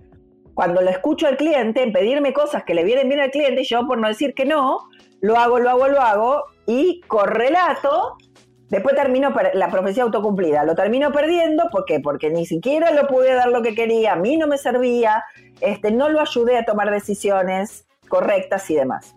[0.53, 3.87] Cuando lo escucho al cliente en pedirme cosas que le vienen bien al cliente, yo
[3.87, 4.89] por no decir que no,
[5.25, 8.15] lo hago, lo hago, lo hago, y correlato,
[8.69, 10.63] después termino la profecía autocumplida.
[10.63, 11.99] Lo termino perdiendo, ¿por qué?
[11.99, 15.23] Porque ni siquiera lo pude dar lo que quería, a mí no me servía,
[15.61, 19.15] este, no lo ayudé a tomar decisiones correctas y demás.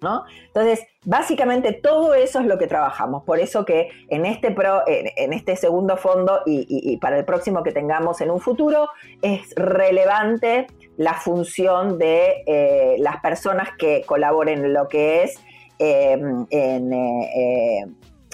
[0.00, 0.22] ¿No?
[0.46, 3.24] Entonces, básicamente todo eso es lo que trabajamos.
[3.24, 7.72] Por eso que en este, pro, en, este segundo fondo y, para el próximo que
[7.72, 8.88] tengamos en un futuro,
[9.22, 15.42] es relevante la función de eh, las personas que colaboren en lo que es
[15.78, 17.86] Em, en, eh, eh,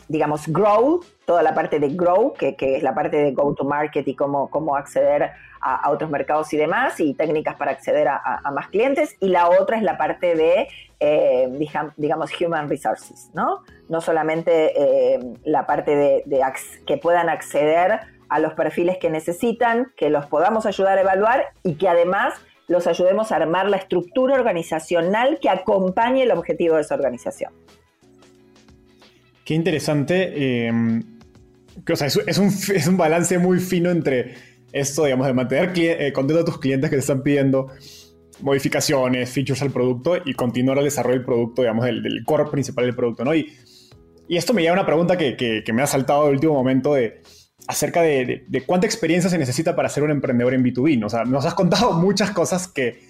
[0.09, 4.07] digamos, Grow, toda la parte de Grow, que, es la parte de Go to Market
[4.09, 5.31] y cómo, cómo acceder
[5.61, 9.17] a, otros mercados y demás, y técnicas para acceder a, más clientes.
[9.21, 10.69] Y la otra es la parte de,
[11.01, 11.49] eh,
[11.97, 13.63] digamos, Human Resources, ¿no?
[13.89, 16.43] No solamente la parte de,
[16.87, 21.77] que puedan acceder a los perfiles que necesitan, que los podamos ayudar a evaluar y
[21.77, 22.35] que además
[22.69, 27.53] los ayudemos a armar la estructura organizacional que acompañe el objetivo de esa organización.
[29.45, 30.67] Qué interesante.
[30.67, 31.03] Em,
[31.91, 34.35] o sea, es, un, balance muy fino entre
[34.73, 37.69] esto, digamos, de mantener eh, contento a tus clientes que te están pidiendo
[38.41, 42.95] modificaciones, features al producto y continuar el desarrollo del producto, digamos, del, core principal del
[42.95, 43.35] producto, ¿no?
[43.35, 43.53] Y,
[44.29, 46.95] y esto me lleva a una pregunta que, que, me ha saltado el último momento
[46.95, 47.23] de
[47.67, 51.07] acerca de, de, cuánta experiencia se necesita para ser un emprendedor en B2B, ¿no?
[51.07, 53.01] O sea, nos has contado muchas cosas que,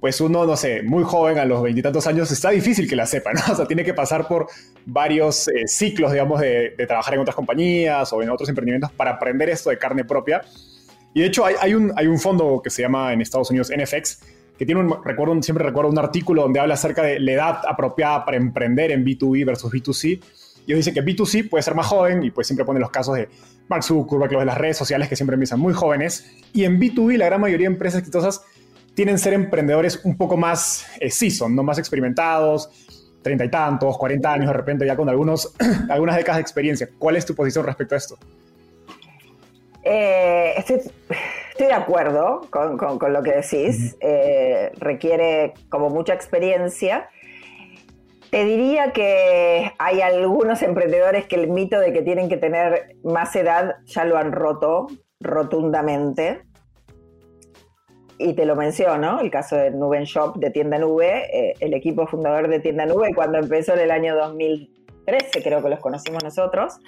[0.00, 3.32] pues uno, no sé, muy joven, a los veintitantos años, está difícil que la sepa,
[3.32, 3.40] ¿no?
[3.52, 4.48] O sea, tiene que pasar por
[4.84, 9.48] varios eh, ciclos, digamos, de, trabajar en otras compañías o en otros emprendimientos para aprender
[9.48, 10.42] esto de carne propia.
[11.14, 14.20] Y de hecho hay, un, hay un fondo que se llama en Estados Unidos NFX,
[14.58, 18.24] que tiene un, recuerdo, siempre recuerdo un artículo donde habla acerca de la edad apropiada
[18.24, 20.20] para emprender en B2B versus B2C.
[20.66, 23.14] Y ellos dicen que B2C puede ser más joven y pues siempre pone los casos
[23.14, 23.28] de
[23.68, 26.30] Mark Zuckerberg, los de las redes sociales que siempre empiezan muy jóvenes.
[26.52, 28.42] Y en B2B la gran mayoría de empresas exitosas
[28.94, 32.70] tienen ser emprendedores un poco más eh, season, no más experimentados,
[33.22, 35.54] treinta y tantos, cuarenta años de repente ya con algunos,
[35.90, 36.88] algunas décadas de experiencia.
[36.98, 38.18] ¿Cuál es tu posición respecto a esto?
[39.82, 40.80] Eh, estoy,
[41.58, 43.96] de acuerdo con, lo que decís.
[44.00, 47.08] Eh, requiere como mucha experiencia.
[48.34, 53.36] Te diría que hay algunos emprendedores que el mito de que tienen que tener más
[53.36, 54.88] edad ya lo han roto
[55.20, 56.42] rotundamente.
[58.18, 62.08] Y te lo menciono, el caso de Nuben Shop de Tienda Nube, eh, el equipo
[62.08, 66.80] fundador de Tienda Nube, cuando empezó en el año 2013, creo que los conocimos nosotros,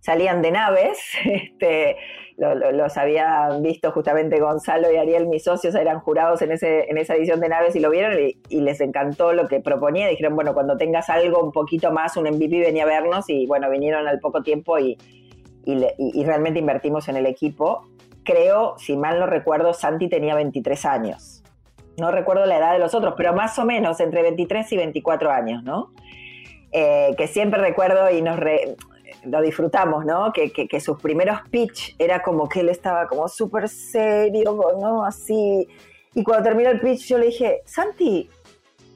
[0.00, 1.98] salían de naves, este,
[2.36, 7.14] los había visto justamente Gonzalo y Ariel, mis socios, eran jurados en, ese, en esa
[7.14, 8.12] edición de naves y lo vieron
[8.48, 10.06] y, les encantó lo que proponía.
[10.08, 13.70] Dijeron, bueno, cuando tengas algo un poquito más, un MVP, venía a vernos y bueno,
[13.70, 14.98] vinieron al poco tiempo y,
[15.64, 17.86] y, realmente invertimos en el equipo.
[18.22, 21.42] Creo, si mal no recuerdo, Santi tenía 23 años.
[21.98, 25.30] No recuerdo la edad de los otros, pero más o menos entre 23 y 24
[25.30, 25.92] años, ¿no?
[26.72, 28.38] Eh, que siempre recuerdo y nos
[29.26, 30.32] lo disfrutamos, ¿no?
[30.32, 35.04] Que, que, sus primeros pitch era como que él estaba como súper serio, ¿no?
[35.04, 35.68] Así.
[36.14, 38.28] Y cuando terminó el pitch yo le dije, Santi,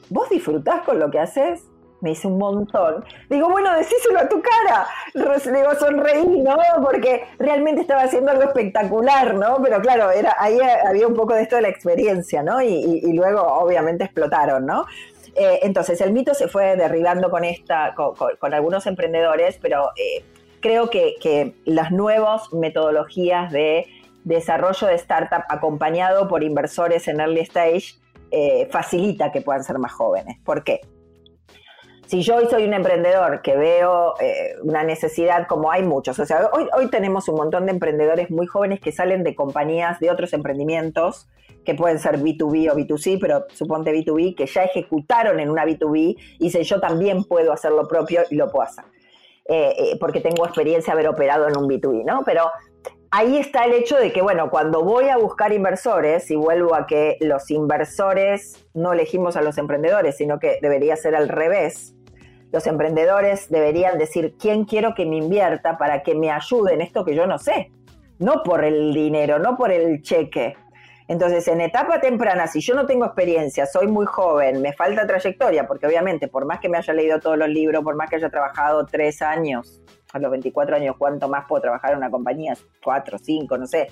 [0.09, 1.65] ¿vos disfrutás con lo que haces?
[2.01, 3.05] Me dice un montón.
[3.29, 4.87] Digo, bueno, decíselo a tu cara.
[5.13, 6.57] Digo, sonreí, ¿no?
[6.83, 9.59] Porque realmente estaba haciendo algo espectacular, ¿no?
[9.63, 12.63] Pero claro, era, ahí había un poco de esto de la experiencia, ¿no?
[12.63, 14.87] Y luego, obviamente, explotaron, ¿no?
[15.35, 20.25] Eh, entonces, el mito se fue derribando con, esta, con, algunos emprendedores, pero eh,
[20.61, 23.87] creo que, las nuevas metodologías de
[24.25, 27.95] desarrollo de startup acompañado por inversores en early stage
[28.31, 30.39] eh, facilita que puedan ser más jóvenes.
[30.45, 30.81] ¿Por qué?
[32.07, 34.15] si yo hoy soy un emprendedor que veo
[34.65, 38.49] una necesidad como hay muchos, o sea, hoy, hoy tenemos un montón de emprendedores muy
[38.49, 41.29] jóvenes que salen de compañías de otros emprendimientos
[41.65, 46.17] que pueden ser B2B o B2C, pero suponte B2B, que ya ejecutaron en una B2B
[46.39, 48.85] y dicen yo también puedo hacer lo propio y lo puedo hacer.
[49.47, 52.23] Eh, eh, porque tengo experiencia de haber operado en un B2B, ¿no?
[52.25, 52.45] Pero
[53.11, 56.87] ahí está el hecho de que, bueno, cuando voy a buscar inversores, y vuelvo a
[56.87, 61.95] que los inversores no elegimos a los emprendedores, sino que debería ser al revés,
[62.53, 67.05] los emprendedores deberían decir quién quiero que me invierta para que me ayude en esto
[67.05, 67.71] que yo no sé.
[68.19, 70.57] No por el dinero, no por el cheque,
[71.11, 75.67] entonces, en etapa temprana, si yo no tengo experiencia, soy muy joven, me falta trayectoria,
[75.67, 78.31] porque obviamente, por más que me haya leído todos los libros, por más que haya
[78.31, 79.83] trabajado tres años,
[80.13, 82.55] a los 24 años, ¿cuánto más puedo trabajar en una compañía?
[82.81, 83.89] Cuatro, cinco, no sé.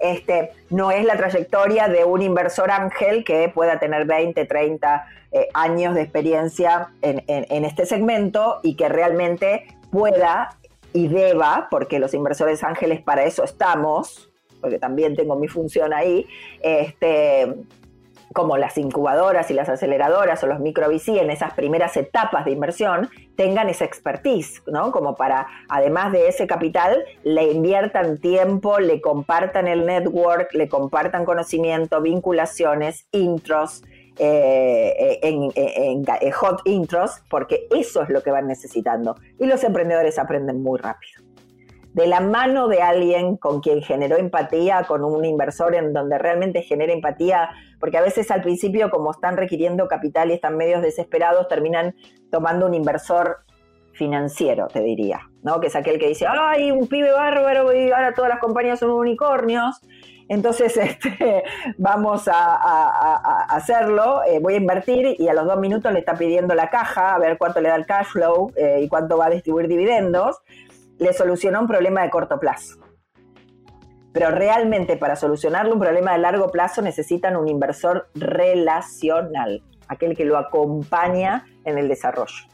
[0.00, 5.48] Este, no es la trayectoria de un inversor ángel que pueda tener 20, 30 eh,
[5.52, 10.56] años de experiencia en, en este segmento y que realmente pueda
[10.94, 14.31] y deba, porque los inversores ángeles para eso estamos,
[14.62, 16.26] porque también tengo mi función ahí,
[16.62, 17.54] este,
[18.32, 22.52] como las incubadoras y las aceleradoras o los micro VC en esas primeras etapas de
[22.52, 24.92] inversión tengan esa expertise, ¿no?
[24.92, 31.24] Como para, además de ese capital, le inviertan tiempo, le compartan el network, le compartan
[31.24, 33.82] conocimiento, vinculaciones, intros,
[34.18, 39.16] eh, en hot intros, porque eso es lo que van necesitando.
[39.38, 41.31] Y los emprendedores aprenden muy rápido
[41.92, 46.62] de la mano de alguien con quien generó empatía, con un inversor en donde realmente
[46.62, 51.48] genera empatía, porque a veces al principio como están requiriendo capital y están medios desesperados,
[51.48, 51.94] terminan
[52.30, 53.44] tomando un inversor
[53.92, 55.60] financiero, te diría, ¿no?
[55.60, 58.90] Que es aquel que dice, ay, un pibe bárbaro y ahora todas las compañías son
[58.90, 59.80] unicornios.
[60.28, 61.44] Entonces, este,
[61.76, 66.54] vamos a, hacerlo, eh, voy a invertir y a los dos minutos le está pidiendo
[66.54, 69.30] la caja a ver cuánto le da el cash flow eh, y cuánto va a
[69.30, 70.40] distribuir dividendos
[71.02, 72.76] le solucionó un problema de corto plazo.
[74.12, 80.24] Pero realmente para solucionarle un problema de largo plazo necesitan un inversor relacional, aquel que
[80.24, 82.46] lo acompaña en el desarrollo.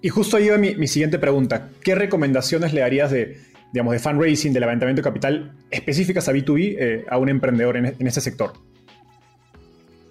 [0.00, 1.70] Y justo ahí va mi, siguiente pregunta.
[1.82, 3.38] ¿Qué recomendaciones le darías de
[3.72, 8.06] digamos, de fundraising, de levantamiento de capital específicas a B2B eh, a un emprendedor en,
[8.06, 8.52] este sector?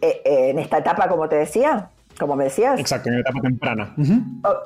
[0.02, 1.90] Eh, eh, en esta etapa, como te decía,
[2.20, 2.80] como me decías.
[2.80, 3.96] Exacto, en la etapa temprana.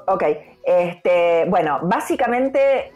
[0.07, 0.23] ok,
[0.63, 2.91] este, bueno, básicamente,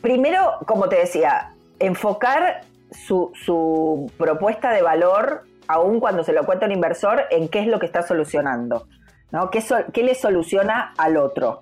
[0.00, 6.72] primero, como te decía, enfocar su, propuesta de valor, aún cuando se lo cuenta un
[6.72, 8.86] inversor, en qué es lo que está solucionando.
[9.30, 9.50] ¿no?
[9.50, 11.60] ¿Qué, ¿Qué, le soluciona al otro?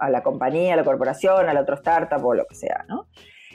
[0.00, 3.08] A la compañía, a la corporación, al otro startup o lo que sea, ¿no?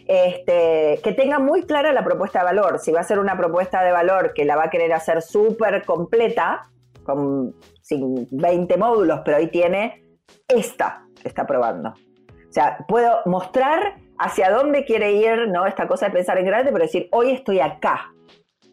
[0.05, 2.80] Este, que tenga muy clara la propuesta de valor.
[2.80, 5.86] Si va a ser una propuesta de valor que la va a querer hacer súper
[5.86, 6.63] completa,
[7.03, 10.03] con sin 20 módulos, pero ahí tiene
[10.47, 11.89] esta está probando.
[11.89, 15.65] O sea, puedo mostrar hacia dónde quiere ir, ¿no?
[15.65, 18.11] Esta cosa de pensar en grande, pero decir, hoy estoy acá,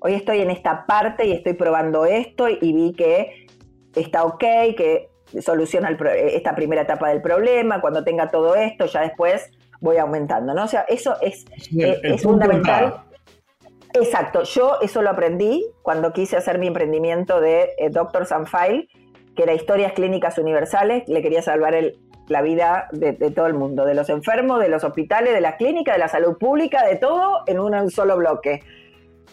[0.01, 3.47] hoy estoy en esta parte y estoy probando esto y vi que
[3.95, 4.45] está ok,
[4.77, 5.09] que
[5.41, 9.51] soluciona esta primera etapa del problema, cuando tenga todo esto, ya después
[9.81, 10.65] voy aumentando, ¿no?
[10.65, 11.45] O sea, eso es,
[11.77, 13.03] es, fundamental.
[13.95, 18.89] Exacto, yo eso lo aprendí cuando quise hacer mi emprendimiento de eh, Doctors and File,
[19.37, 21.75] que era historias clínicas universales, le quería salvar
[22.29, 25.95] la vida de, todo el mundo, de los enfermos, de los hospitales, de las clínicas,
[25.95, 28.63] de la salud pública, de todo en un solo bloque.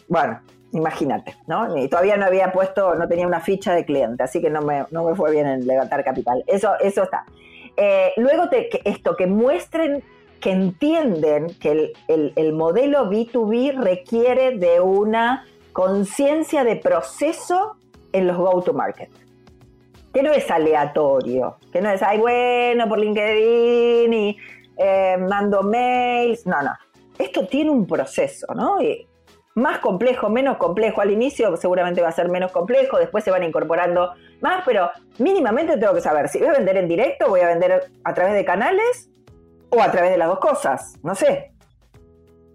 [0.07, 0.41] Bueno,
[0.73, 1.77] imagínate, ¿no?
[1.77, 4.85] Y todavía no había puesto, no tenía una ficha de cliente, así que no me,
[4.91, 6.43] no me fue bien en levantar capital.
[6.45, 7.25] Eso, eso está.
[7.77, 8.49] Eh, luego
[8.83, 10.03] esto, que muestren,
[10.39, 17.77] que entienden que el, el modelo B2B requiere de una conciencia de proceso
[18.11, 19.09] en los go-to-market.
[20.13, 24.37] Que no es aleatorio, que no es, ay, bueno, por LinkedIn y
[24.77, 26.45] eh, mando mails.
[26.45, 26.71] No, no.
[27.17, 28.81] Esto tiene un proceso, ¿no?
[28.81, 29.07] Y
[29.55, 31.01] más complejo, menos complejo.
[31.01, 34.89] Al inicio seguramente va a ser menos complejo, después se van incorporando más, pero
[35.19, 38.33] mínimamente tengo que saber si voy a vender en directo, voy a vender a través
[38.33, 39.09] de canales
[39.69, 41.51] o a través de las dos cosas, no sé.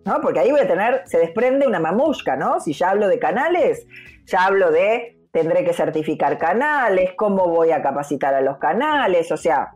[0.05, 0.21] ¿No?
[0.21, 2.61] Porque ahí voy a tener, se desprende una mamushka, ¿no?
[2.61, 3.87] Si ya hablo de canales,
[4.25, 9.37] ya hablo de tendré que certificar canales, cómo voy a capacitar a los canales, o
[9.37, 9.73] sea,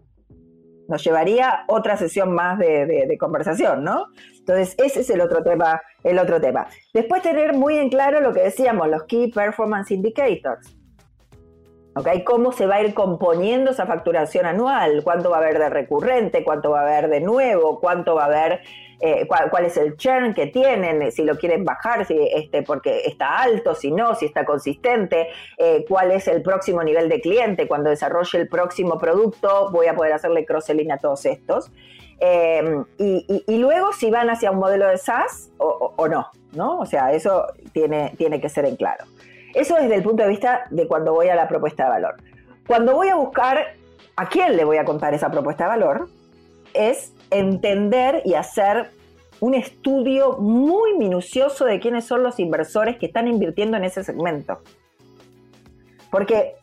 [0.89, 4.07] nos llevaría otra sesión más de, conversación, ¿no?
[4.39, 6.67] Entonces, ese es el otro tema, el otro tema.
[6.93, 10.77] Después tener muy en claro lo que decíamos, los Key Performance Indicators.
[11.95, 12.09] ¿Ok?
[12.25, 15.03] ¿Cómo se va a ir componiendo esa facturación anual?
[15.05, 16.43] ¿Cuánto va a haber de recurrente?
[16.43, 17.81] ¿Cuánto va a haber de nuevo?
[17.81, 18.61] ¿Cuánto va a haber
[19.05, 23.39] eh, cuál, es el churn que tienen, si lo quieren bajar, si este, porque está
[23.39, 25.27] alto, si no, si está consistente,
[25.59, 29.97] eh, cuál es el próximo nivel de cliente, cuando desarrolle el próximo producto voy a
[29.97, 31.73] poder hacerle cross-selling a todos estos.
[32.21, 36.79] Em, y, luego si van hacia un modelo de SaaS o, no, ¿no?
[36.79, 39.05] O sea, eso tiene, tiene que ser en claro.
[39.53, 42.15] Eso desde el punto de vista de cuando voy a la propuesta de valor.
[42.69, 43.75] Cuando voy a buscar
[44.15, 46.09] a quién le voy a contar esa propuesta de valor,
[46.73, 48.91] es entender y hacer
[49.41, 54.61] un estudio muy minucioso de quiénes son los inversores que están invirtiendo en ese segmento.
[56.11, 56.55] Porque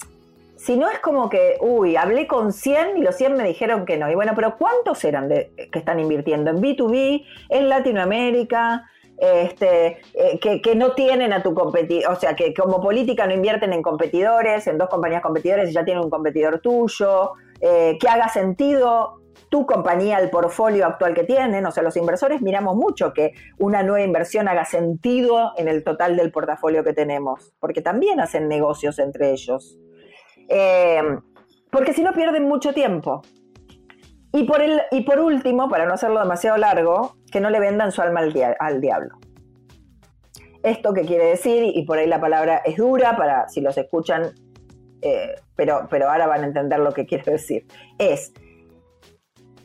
[0.55, 3.97] si no es como que, uy, hablé con 100 y los 100 me dijeron que
[3.97, 4.09] no.
[4.09, 8.85] Y bueno, pero ¿cuántos eran que están invirtiendo en B2B, en Latinoamérica?
[9.17, 13.73] Este, eh, que, no tienen a tu competidor, o sea, que como política no invierten
[13.73, 18.29] en competidores, en dos compañías competidores y ya tienen un competidor tuyo, eh, que haga
[18.29, 21.65] sentido tu compañía, el portfolio actual que tienen.
[21.65, 26.15] O sea, los inversores miramos mucho que una nueva inversión haga sentido en el total
[26.17, 29.77] del portafolio que tenemos, porque también hacen negocios entre ellos.
[30.49, 31.01] Eh,
[31.71, 33.21] porque si no pierden mucho tiempo.
[34.31, 37.91] Y por, el, y por último, para no hacerlo demasiado largo, que no le vendan
[37.91, 38.21] su alma
[38.59, 39.17] al, diablo.
[40.61, 44.33] Esto que quiere decir, y por ahí la palabra es dura para si los escuchan,
[45.01, 47.65] eh, pero, pero ahora van a entender lo que quiere decir,
[47.97, 48.33] es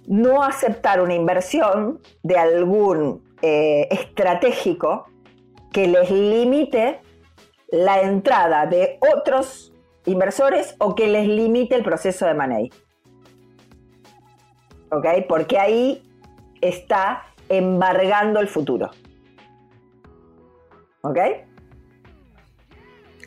[0.07, 5.07] no aceptar una inversión de algún eh, estratégico
[5.73, 7.01] que les limite
[7.71, 9.73] la entrada de otros
[10.07, 12.73] inversores o que les limite el proceso de money.
[14.91, 15.07] ¿Ok?
[15.29, 16.03] Porque ahí
[16.61, 18.91] está embargando el futuro.
[21.03, 21.19] ¿Ok?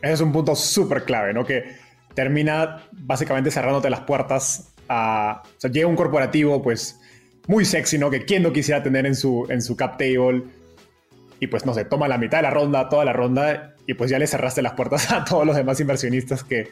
[0.01, 1.43] Ese es un punto súper clave, ¿no?
[1.43, 1.75] Que
[2.13, 6.99] termina básicamente cerrándote las puertas o sea, llega un corporativo, pues,
[7.47, 8.09] muy sexy, ¿no?
[8.09, 10.43] Que quien no quisiera tener en su, en su cap table.
[11.39, 14.09] Y pues, no sé, toma la mitad de la ronda, toda la ronda, y pues
[14.09, 16.67] ya le cerraste las puertas a todos los demás inversionistas que,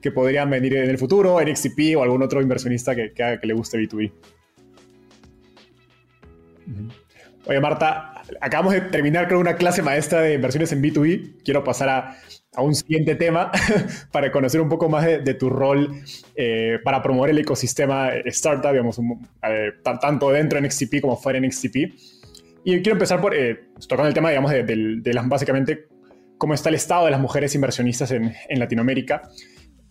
[0.00, 3.46] que podrían venir en el futuro, en XCP o algún otro inversionista que, que, que
[3.46, 4.12] le guste B2B.
[7.46, 11.42] Oye, Marta, acabamos de terminar con una clase maestra de inversiones en B2B.
[11.44, 12.16] Quiero pasar a,
[12.62, 13.52] un siguiente tema
[14.12, 16.02] para conocer un poco más de, tu rol
[16.34, 18.98] eh, para promover el ecosistema startup, digamos,
[19.42, 21.76] eh, tanto dentro de NXTP como fuera de NXTP.
[22.64, 25.86] Y quiero empezar por eh, tocando el tema, digamos, de, las, básicamente
[26.38, 29.22] cómo está el estado de las mujeres inversionistas en, Latinoamérica.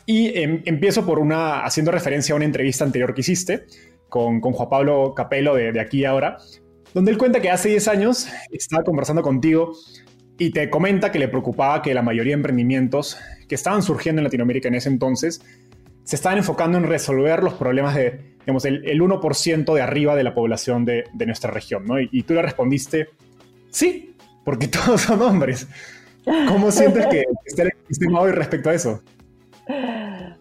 [0.07, 3.65] Y em, empiezo por una, haciendo referencia a una entrevista anterior que hiciste
[4.09, 6.38] con, con Juan Pablo Capello de, de Aquí y Ahora,
[6.95, 9.73] donde él cuenta que hace 10 años estaba conversando contigo
[10.37, 13.17] y te comenta que le preocupaba que la mayoría de emprendimientos
[13.49, 15.41] que estaban surgiendo en Latinoamérica en ese entonces
[16.05, 20.33] se estaban enfocando en resolver los problemas de, digamos, el, 1% de arriba de la
[20.33, 21.99] población de, nuestra región, ¿no?
[21.99, 23.09] Y, tú le respondiste,
[23.71, 24.15] sí,
[24.45, 25.67] porque todos son hombres.
[26.47, 29.03] ¿Cómo sientes que está el sistema hoy respecto a eso?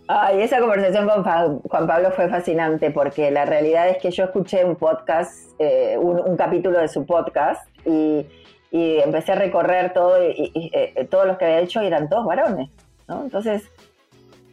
[0.07, 4.65] Ay, esa conversación con Juan Pablo fue fascinante porque la realidad es que yo escuché
[4.65, 8.27] un podcast, eh, un, capítulo de su podcast y,
[8.71, 12.71] empecé a recorrer todo y, eh, todos los que había hecho eran todos varones,
[13.07, 13.23] ¿no?
[13.23, 13.71] Entonces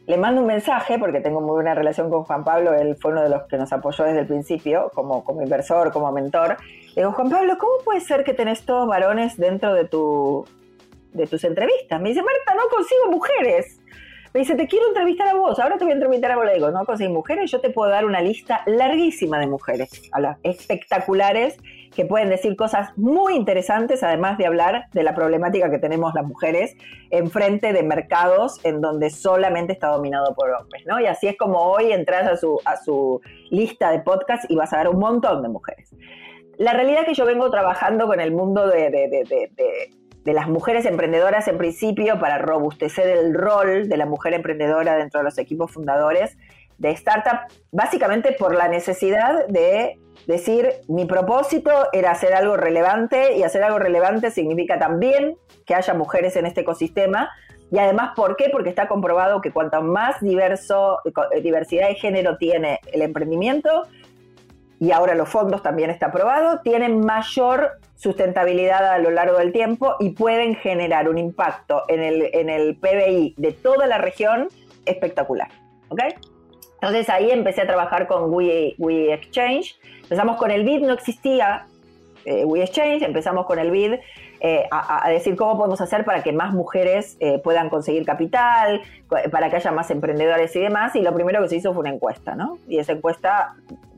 [0.06, 3.24] le mando un mensaje porque tengo muy buena relación con Juan Pablo, él fue uno
[3.24, 6.58] de los que nos apoyó desde el principio como, como inversor, como mentor.
[6.96, 10.46] Le digo, Juan Pablo, ¿cómo puede ser que tenés todos varones dentro de, tu,
[11.14, 12.00] de tus entrevistas?
[12.00, 13.81] Me dice, Marta, no consigo mujeres.
[14.34, 16.46] Me dice, te quiero entrevistar a vos, ahora te voy a entrevistar a vos.
[16.46, 20.10] Le digo, no conseguís mujeres, yo te puedo dar una lista larguísima de mujeres,
[20.44, 21.58] espectaculares,
[21.94, 26.26] que pueden decir cosas muy interesantes, además de hablar de la problemática que tenemos las
[26.26, 26.78] mujeres
[27.10, 31.02] enfrente de mercados en donde solamente está dominado por hombres, ¿no?
[31.02, 33.20] Y así es como hoy entras a su, a su
[33.50, 35.94] lista de podcast y vas a ver un montón de mujeres.
[36.58, 41.48] La realidad es que yo vengo trabajando con el mundo de de las mujeres emprendedoras
[41.48, 46.38] en principio para robustecer el rol de la mujer emprendedora dentro de los equipos fundadores
[46.78, 47.42] de startup,
[47.72, 53.80] básicamente por la necesidad de decir, mi propósito era hacer algo relevante y hacer algo
[53.80, 57.30] relevante significa también que haya mujeres en este ecosistema.
[57.72, 58.50] Y además, ¿por qué?
[58.52, 61.00] Porque está comprobado que cuanto más diverso,
[61.42, 63.88] diversidad de género tiene el emprendimiento,
[64.82, 69.94] y ahora los fondos también está aprobado, tienen mayor sustentabilidad a lo largo del tiempo
[70.00, 74.48] y pueden generar un impacto en el, en el PBI de toda la región
[74.88, 75.50] espectacular.
[75.90, 76.02] ¿Ok?
[76.82, 79.80] Entonces ahí empecé a trabajar con We, We Exchange.
[80.02, 81.68] Empezamos con el BID, no existía
[82.26, 84.00] eh, We Exchange, empezamos con el BID
[84.40, 88.82] eh, a, decir cómo podemos hacer para que más mujeres eh, puedan conseguir capital,
[89.30, 90.96] para que haya más emprendedores y demás.
[90.96, 92.58] Y lo primero que se hizo fue una encuesta, ¿no?
[92.68, 93.54] Y esa encuesta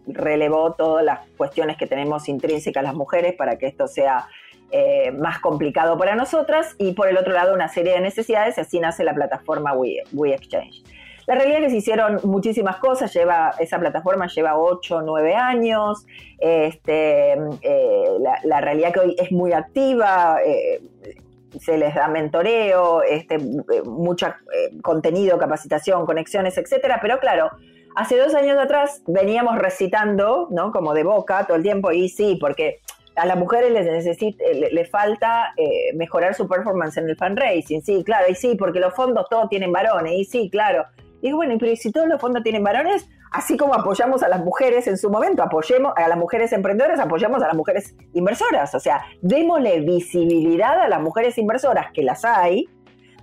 [0.08, 4.28] relevó todas las cuestiones que tenemos intrínsecas las mujeres para que esto sea
[4.76, 8.80] eh, más complicado para nosotras y por el otro lado una serie de necesidades, así
[8.80, 10.84] nace la plataforma We, Exchange.
[11.28, 15.36] La realidad es que se hicieron muchísimas cosas, lleva, esa plataforma lleva 8 o 9
[15.36, 16.08] años,
[16.40, 18.06] este, eh,
[18.44, 20.82] la, realidad que hoy es muy activa, eh,
[21.60, 23.38] se les da mentoreo, este,
[23.86, 24.26] mucho
[24.82, 27.52] contenido, capacitación, conexiones, etcétera, pero claro,
[27.96, 30.72] Hace dos años atrás veníamos recitando, ¿no?
[30.72, 32.82] Como de boca todo el tiempo, y sí, porque
[33.16, 38.04] a las mujeres les, necesita, le, falta eh, mejorar su performance en el fundraising, sí,
[38.04, 40.86] claro, y sí, porque los fondos todos tienen varones, y sí, claro.
[41.22, 44.88] Digo, bueno, pero si todos los fondos tienen varones, así como apoyamos a las mujeres
[44.88, 48.74] en su momento, apoyemos a las mujeres emprendedoras, apoyamos a las mujeres inversoras.
[48.76, 52.68] O sea, démosle visibilidad a las mujeres inversoras, que las hay,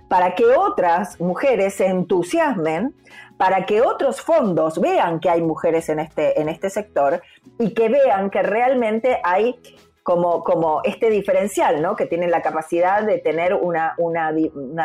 [0.09, 2.93] para que otras mujeres se entusiasmen
[3.41, 7.23] para que otros fondos vean que hay mujeres en este, en este sector
[7.57, 9.59] y que vean que realmente hay
[10.03, 11.95] como, como este diferencial, ¿no?
[11.95, 14.31] que tienen la capacidad de tener una, una,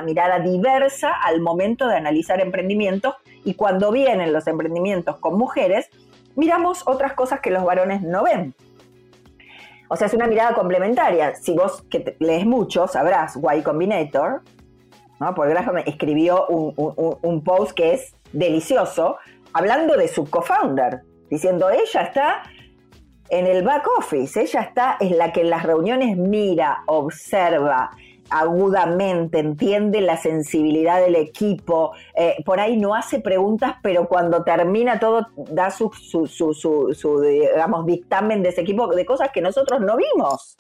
[0.02, 5.90] mirada diversa al momento de analizar emprendimientos y cuando vienen los emprendimientos con mujeres,
[6.34, 8.54] miramos otras cosas que los varones no ven.
[9.90, 11.34] O sea, es una mirada complementaria.
[11.34, 14.40] Si vos que lees mucho, sabrás Y Combinator,
[15.20, 15.34] ¿no?
[15.34, 16.72] Porque Graham escribió un,
[17.20, 19.16] un post que es delicioso,
[19.52, 22.42] hablando de su co-founder, diciendo, ella está
[23.28, 27.90] en el back office, ella está, es la que en las reuniones mira, observa,
[28.30, 34.98] agudamente, entiende la sensibilidad del equipo, eh, por ahí no hace preguntas, pero cuando termina
[34.98, 39.80] todo da su, su, su, su, digamos, dictamen de ese equipo de cosas que nosotros
[39.80, 40.56] no vimos.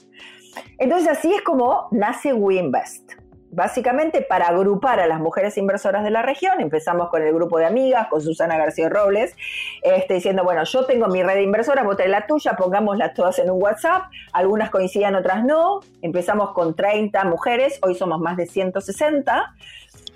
[0.78, 3.25] Entonces así es como nace WeInvest
[3.56, 6.60] básicamente para agrupar a las mujeres inversoras de la región.
[6.60, 9.34] Empezamos con el grupo de amigas, con Susana García Robles,
[9.80, 13.50] este, diciendo, bueno, yo tengo mi red de inversoras, vos la tuya, pongámoslas todas en
[13.50, 15.80] un WhatsApp, algunas coincidían, otras no.
[16.02, 19.54] Empezamos con 30 mujeres, hoy somos más de 160.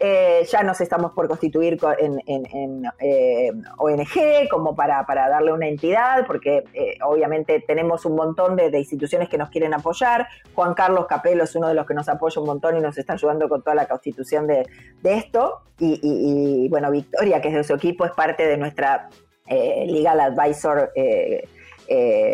[0.03, 6.65] Eh, ya nos estamos por constituir en, eh, ONG como para, darle una entidad, porque
[6.73, 10.27] eh, obviamente tenemos un montón de, instituciones que nos quieren apoyar.
[10.55, 13.13] Juan Carlos Capelo es uno de los que nos apoya un montón y nos está
[13.13, 14.67] ayudando con toda la constitución de,
[15.05, 15.61] esto.
[15.79, 19.11] Y, bueno, Victoria, que es de su equipo, es parte de nuestra
[19.47, 20.93] Legal Advisor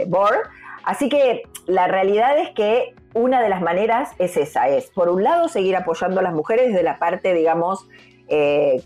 [0.06, 0.38] Board.
[0.84, 5.24] Así que la realidad es que una de las maneras es esa, es por un
[5.24, 7.88] lado seguir apoyando a las mujeres desde la parte, digamos,
[8.28, 8.82] eh,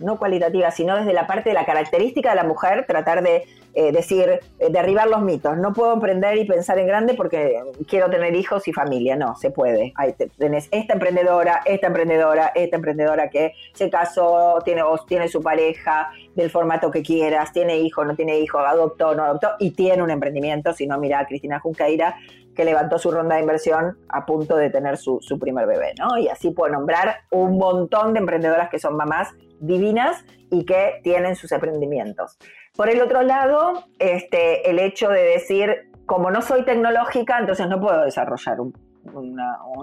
[0.00, 3.44] no cualitativa, sino desde la parte de la característica de la mujer, tratar de
[3.74, 5.58] eh, decir, eh, derribar los mitos.
[5.58, 9.14] No puedo emprender y pensar en grande porque quiero tener hijos y familia.
[9.14, 9.92] No, se puede.
[9.94, 16.10] Ahí tenés esta emprendedora, esta emprendedora, esta emprendedora que se casó, tiene, tiene su pareja
[16.34, 20.10] del formato que quieras, tiene hijo, no tiene hijo, adoptó, no adoptó, y tiene un
[20.10, 20.72] emprendimiento.
[20.72, 22.16] Si no, mira a Cristina Junqueira,
[22.56, 26.16] que levantó su ronda de inversión a punto de tener su, su primer bebé, ¿no?
[26.18, 29.28] Y así puedo nombrar un montón de emprendedoras que son mamás
[29.60, 32.38] divinas y que tienen sus emprendimientos.
[32.74, 37.80] Por el otro lado, este, el hecho de decir, como no soy tecnológica, entonces no
[37.80, 38.74] puedo desarrollar un,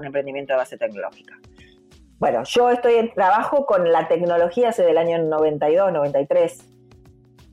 [0.03, 1.35] emprendimiento de base tecnológica.
[2.19, 6.69] Bueno, yo estoy en trabajo con la tecnología desde el año 92, 93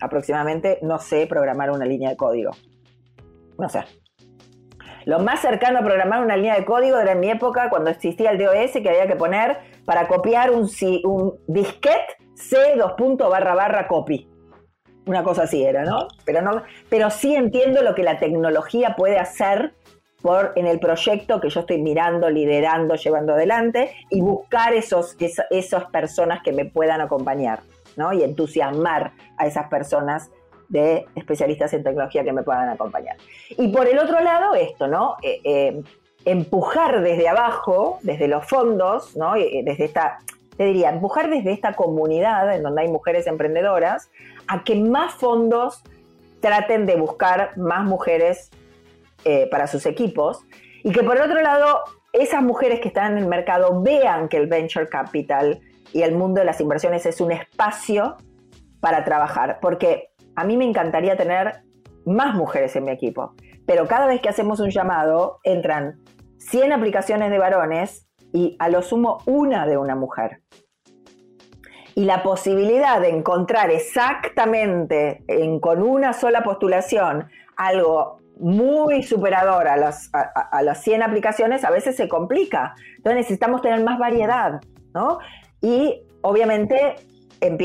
[0.00, 0.78] aproximadamente.
[0.82, 2.52] No sé programar una línea de código.
[3.58, 3.80] No sé.
[5.11, 8.30] Lo más cercano a programar una línea de código era en mi época cuando existía
[8.30, 10.70] el DOS que había que poner para copiar un,
[11.02, 12.94] un disquete C dos
[13.28, 14.30] barra barra copy.
[15.06, 16.06] Una cosa así era, ¿no?
[16.24, 19.74] Pero, no, pero sí entiendo lo que la tecnología puede hacer
[20.22, 25.16] por, en el proyecto que yo estoy mirando, liderando, llevando adelante y buscar esos,
[25.50, 27.62] esas personas que me puedan acompañar,
[27.96, 28.12] ¿no?
[28.12, 30.30] Y entusiasmar a esas personas
[30.70, 33.16] de especialistas en tecnología que me puedan acompañar.
[33.50, 35.16] Y por el otro lado, esto, ¿no?
[35.22, 35.82] Eh, eh,
[36.24, 39.34] empujar desde abajo, desde los fondos, ¿no?
[39.34, 40.18] Desde esta,
[40.56, 44.10] te diría, empujar desde esta comunidad en donde hay mujeres emprendedoras
[44.46, 45.82] a que más fondos
[46.40, 48.50] traten de buscar más mujeres
[49.24, 50.44] eh, para sus equipos
[50.82, 54.36] y que por el otro lado esas mujeres que están en el mercado vean que
[54.36, 55.60] el venture capital
[55.92, 58.16] y el mundo de las inversiones es un espacio
[58.80, 61.62] para trabajar, porque a mí me encantaría tener
[62.04, 63.34] más mujeres en mi equipo,
[63.66, 66.00] pero cada vez que hacemos un llamado entran
[66.38, 70.42] 100 aplicaciones de varones y a lo sumo una de una mujer.
[71.94, 75.24] Y la posibilidad de encontrar exactamente
[75.60, 82.08] con una sola postulación algo muy superador a, a, las 100 aplicaciones, a veces se
[82.08, 82.74] complica.
[82.96, 84.60] Entonces necesitamos tener más variedad,
[84.94, 85.18] ¿no?
[85.60, 86.96] Y obviamente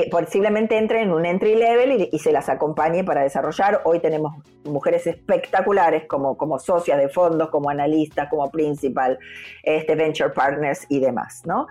[0.10, 3.82] posiblemente entre en un entry level y, se las acompañe para desarrollar.
[3.86, 9.20] Hoy tenemos mujeres espectaculares como, como socias de fondos, como analistas, como principal,
[9.64, 11.68] este, venture partners y demás, ¿no?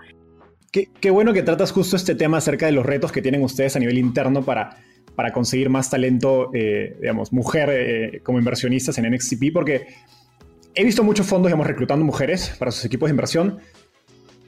[0.71, 3.79] Qué, bueno que tratas justo este tema acerca de los retos que tienen ustedes a
[3.79, 4.75] nivel interno para,
[5.15, 9.87] para conseguir más talento, eh, digamos, mujer eh, como inversionistas en NXTP, porque
[10.73, 13.59] he visto muchos fondos, digamos, reclutando mujeres para sus equipos de inversión,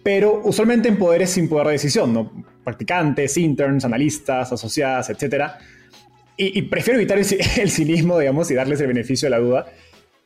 [0.07, 2.31] pero usualmente en poderes sin poder de decisión, ¿no?
[2.63, 5.51] Practicantes, interns, analistas, asociadas, etc.
[6.37, 7.17] Y, prefiero evitar
[7.57, 9.65] el, cinismo, digamos, y darles el beneficio de la duda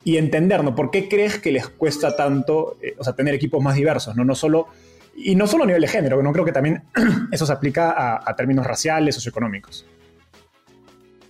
[0.04, 0.76] y entender, ¿no?
[0.76, 4.24] ¿Por qué crees que les cuesta tanto, eh, o sea, tener equipos más diversos, ¿no?
[4.24, 4.68] No solo,
[5.16, 6.84] y no solo a nivel de género, no creo que también
[7.32, 9.88] eso se aplica a, a términos raciales, socioeconómicos.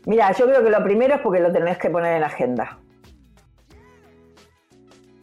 [0.08, 2.80] Mira, yo creo que lo primero es porque lo tenés que poner en la agenda.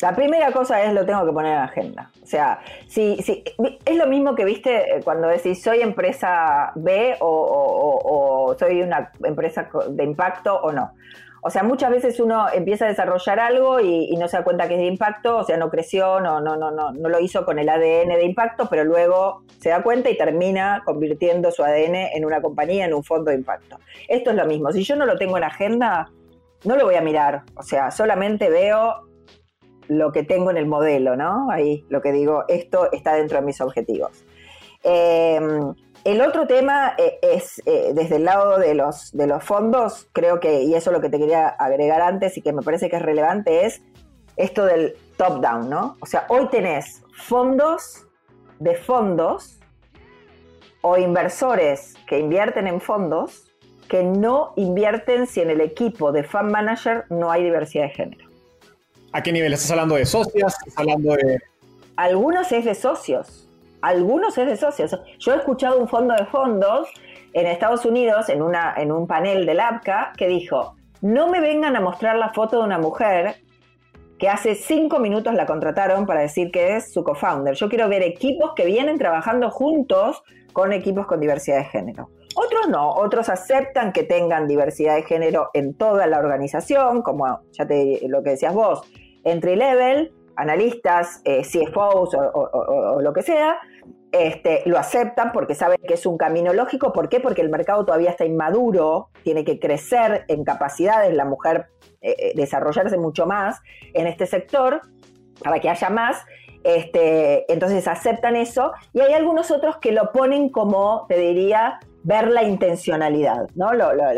[0.00, 2.10] La primera cosa es lo tengo que poner en agenda.
[2.22, 3.18] O sea, si,
[3.84, 9.68] es lo mismo que viste eh, cuando decís soy empresa B o, soy una empresa
[9.88, 10.92] de impacto o no.
[11.40, 14.74] O sea, muchas veces uno empieza a desarrollar algo y, no se da cuenta que
[14.74, 17.58] es de impacto, o sea, no creció, no, no, no, no, no lo hizo con
[17.58, 22.24] el ADN de impacto, pero luego se da cuenta y termina convirtiendo su ADN en
[22.24, 23.78] una compañía, en un fondo de impacto.
[24.08, 24.72] Esto es lo mismo.
[24.72, 26.10] Si yo no lo tengo en agenda,
[26.64, 27.42] no lo voy a mirar.
[27.54, 29.07] O sea, solamente veo
[29.88, 31.50] lo que tengo en el modelo, ¿no?
[31.50, 34.24] Ahí lo que digo, esto está dentro de mis objetivos.
[34.82, 35.74] Em,
[36.04, 40.40] el otro tema eh, es, eh, desde el lado de los, de los fondos, creo
[40.40, 42.96] que, y eso es lo que te quería agregar antes y que me parece que
[42.96, 43.82] es relevante, es
[44.36, 45.96] esto del top-down, ¿no?
[46.00, 48.06] O sea, hoy tenés fondos
[48.60, 49.58] de fondos
[50.82, 53.48] o inversores que invierten en fondos
[53.88, 58.27] que no invierten si en el equipo de fund manager no hay diversidad de género.
[59.12, 59.52] ¿A qué nivel?
[59.52, 60.56] ¿Estás hablando de socias?
[60.66, 61.38] ¿Estás hablando de...?
[61.96, 63.48] Algunos es de socios.
[63.80, 64.98] Algunos es de socios.
[65.18, 66.88] Yo he escuchado un fondo de fondos
[67.32, 71.76] en Estados Unidos, en, una, en un panel del APCA, que dijo, no me vengan
[71.76, 73.36] a mostrar la foto de una mujer
[74.18, 77.54] que hace cinco minutos la contrataron para decir que es su co-founder.
[77.54, 82.10] Yo quiero ver equipos que vienen trabajando juntos con equipos con diversidad de género.
[82.40, 87.66] Otros no, otros aceptan que tengan diversidad de género en toda la organización, como ya
[87.66, 88.88] te lo que decías vos,
[89.24, 93.58] entry level, analistas, eh, CFOs o, lo que sea,
[94.12, 96.92] este, lo aceptan porque saben que es un camino lógico.
[96.92, 97.18] ¿Por qué?
[97.18, 101.66] Porque el mercado todavía está inmaduro, tiene que crecer en capacidades, la mujer
[102.02, 103.60] eh, eh, desarrollarse mucho más
[103.94, 104.82] en este sector
[105.42, 106.24] para que haya más.
[106.62, 112.28] Este, entonces aceptan eso y hay algunos otros que lo ponen como, te diría, ver
[112.28, 113.70] la intencionalidad, ¿no?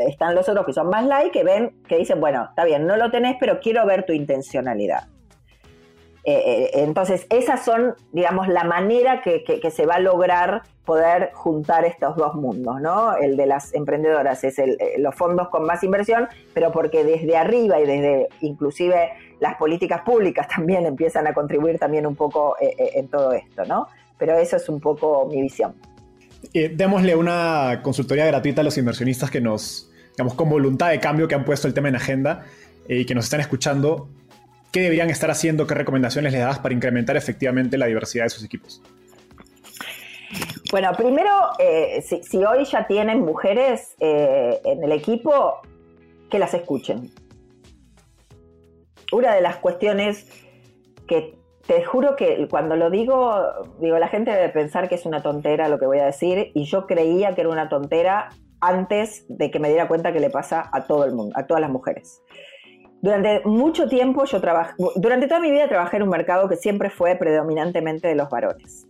[0.07, 2.97] están los otros que son más like, que ven, que dicen, bueno, está bien, no
[2.97, 5.09] lo tenés, pero quiero ver tu intencionalidad.
[6.25, 11.85] Eh, eh, entonces, esas son, digamos, la manera que, se va a lograr poder juntar
[11.85, 13.17] estos dos mundos, ¿no?
[13.17, 17.37] El de las emprendedoras es el, eh, los fondos con más inversión, pero porque desde
[17.37, 19.11] arriba y desde inclusive
[19.41, 23.87] las políticas públicas también empiezan a contribuir también un poco en todo esto, ¿no?
[24.19, 25.75] Pero eso es un poco mi visión.
[26.53, 31.35] Démosle una consultoría gratuita a los inversionistas que nos, digamos, con voluntad de cambio que
[31.35, 32.45] han puesto el tema en agenda
[32.89, 34.09] y que nos están escuchando
[34.73, 35.67] ¿qué deberían estar haciendo?
[35.67, 38.83] ¿Qué recomendaciones les das para incrementar efectivamente la diversidad de sus equipos?
[40.71, 45.61] Bueno, primero, eh, si, hoy ya tienen mujeres eh, en el equipo,
[46.31, 47.11] que las escuchen.
[49.11, 50.27] Una de las cuestiones
[51.09, 51.35] que
[51.71, 53.33] te juro que cuando lo digo,
[53.79, 56.65] digo, la gente debe pensar que es una tontera lo que voy a decir, y
[56.65, 60.69] yo creía que era una tontera antes de que me diera cuenta que le pasa
[60.73, 62.25] a todo el mundo, a todas las mujeres.
[63.01, 66.91] Durante mucho tiempo yo trabajé, durante toda mi vida trabajé en un mercado que siempre
[66.91, 68.89] fue predominantemente de los varones.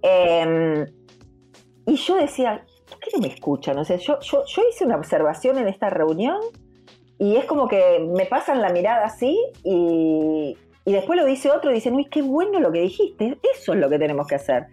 [0.00, 0.86] Em,
[1.84, 3.76] y yo decía, ¿por qué no me escuchan?
[3.78, 6.40] O sea, yo, yo, yo hice una observación en esta reunión
[7.18, 10.56] y es como que me pasan la mirada así y,
[10.86, 13.80] y después lo dice otro y dice, uy, qué bueno lo que dijiste, eso es
[13.80, 14.68] lo que tenemos que hacer.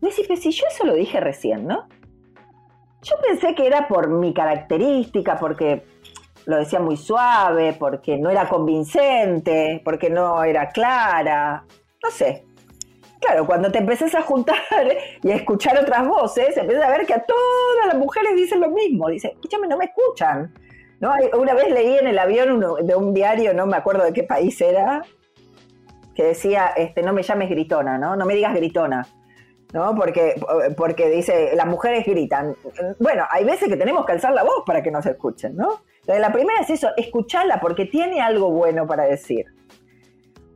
[0.00, 1.86] Dice, pero si yo eso lo dije recién, ¿no?
[3.02, 5.84] Yo pensé que era por mi característica, porque
[6.46, 11.66] lo decía muy suave, porque no era convincente, porque no era clara,
[12.02, 12.46] no sé.
[13.20, 14.56] Claro, cuando te empezás a juntar
[15.22, 18.70] y a escuchar otras voces, empiezas a ver que a todas las mujeres dicen lo
[18.70, 19.10] mismo.
[19.10, 20.54] Dicen, escúchame, no me escuchan.
[20.98, 21.12] ¿No?
[21.38, 24.60] Una vez leí en el avión de un diario, no me acuerdo de qué país
[24.60, 25.02] era,
[26.18, 28.16] que decía, este, no me llames gritona, ¿no?
[28.16, 29.06] No me digas gritona.
[29.72, 29.94] ¿no?
[29.94, 30.34] Porque,
[30.76, 32.56] porque dice, las mujeres gritan.
[32.98, 35.82] Bueno, hay veces que tenemos que alzar la voz para que nos escuchen, ¿no?
[36.06, 39.44] la primera es eso, escucharla porque tiene algo bueno para decir.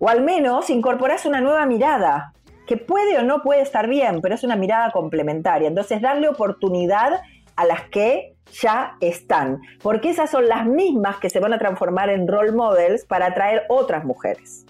[0.01, 2.33] O al menos incorporás una nueva mirada,
[2.67, 5.69] que puede o no puede estar bien, pero es una mirada complementaria.
[5.69, 7.21] Entonces, darle oportunidad
[7.55, 12.11] a las que ya están, porque esas son las mismas que se van a transformar
[12.11, 14.67] en role models para atraer otras mujeres.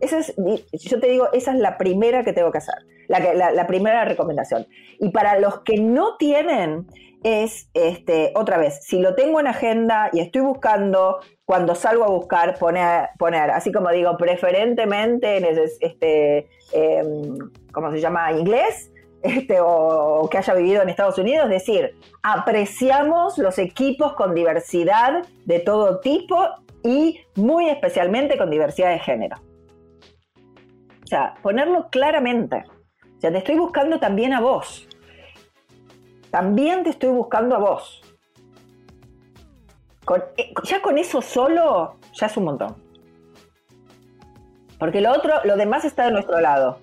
[0.00, 0.34] Esa es,
[0.72, 2.74] yo te digo, esa es la primera que tengo que hacer,
[3.08, 4.66] la, la primera recomendación.
[4.98, 6.86] Y para los que no tienen
[7.22, 12.08] es, este, otra vez, si lo tengo en agenda y estoy buscando, cuando salgo a
[12.08, 17.38] buscar, poner, poner así como digo, preferentemente en este, em,
[17.72, 18.32] ¿cómo se llama?
[18.32, 18.90] Inglés,
[19.22, 25.22] este, o, que haya vivido en Estados Unidos, es decir, apreciamos los equipos con diversidad
[25.44, 26.48] de todo tipo
[26.82, 29.36] y muy especialmente con diversidad de género.
[31.10, 32.64] Sea, ponerlo claramente.
[33.16, 34.86] O sea, te estoy buscando también a vos
[36.30, 38.02] también te estoy buscando a vos.
[40.36, 42.76] Eh, ya con eso solo, ya es un montón.
[44.78, 46.78] Porque lo otro, lo demás está de nuestro lado.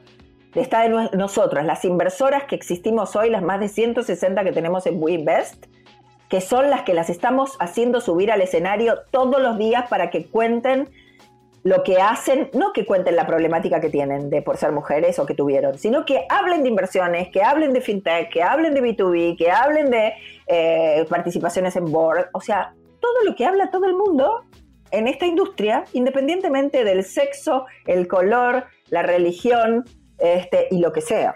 [0.54, 5.02] Está de nosotras, las inversoras que existimos hoy, las más de 160 que tenemos en
[5.02, 5.68] WeInvest,
[6.30, 10.26] que son las que las estamos haciendo subir al escenario todos los días para que
[10.26, 10.90] cuenten
[11.68, 15.26] lo que hacen, no que cuenten la problemática que tienen de por ser mujeres o
[15.26, 19.38] que tuvieron, sino que hablen de inversiones, que hablen de fintech, que hablen de B2B,
[19.38, 20.13] que hablen de
[20.47, 24.45] eh, participaciones en board, o sea, todo lo que habla todo el mundo
[24.91, 29.84] en esta industria, independientemente del sexo, el color, la religión
[30.20, 31.36] este, y lo que sea.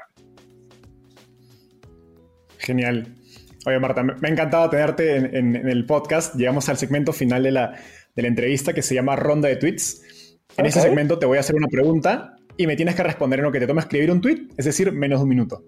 [2.57, 3.17] Genial.
[3.65, 6.35] Oye, Marta, me ha encantado tenerte en, el podcast.
[6.35, 7.75] Llegamos al segmento final de la,
[8.15, 10.10] de la entrevista que se llama Ronda de Tweets.
[10.57, 13.45] En ese segmento te voy a hacer una pregunta y me tienes que responder en
[13.45, 15.63] lo que te toma escribir un tweet, es decir, menos de un minuto.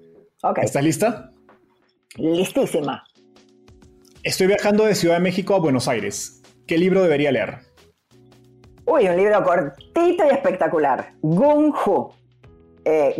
[0.61, 1.31] ¿Estás lista?
[2.17, 3.03] Listísima.
[4.23, 6.41] Estoy viajando de Ciudad de México a Buenos Aires.
[6.67, 7.59] ¿Qué libro debería leer?
[8.85, 11.13] Uy, un libro cortito y espectacular.
[11.21, 12.11] Gung Hu.
[12.85, 13.15] Eh,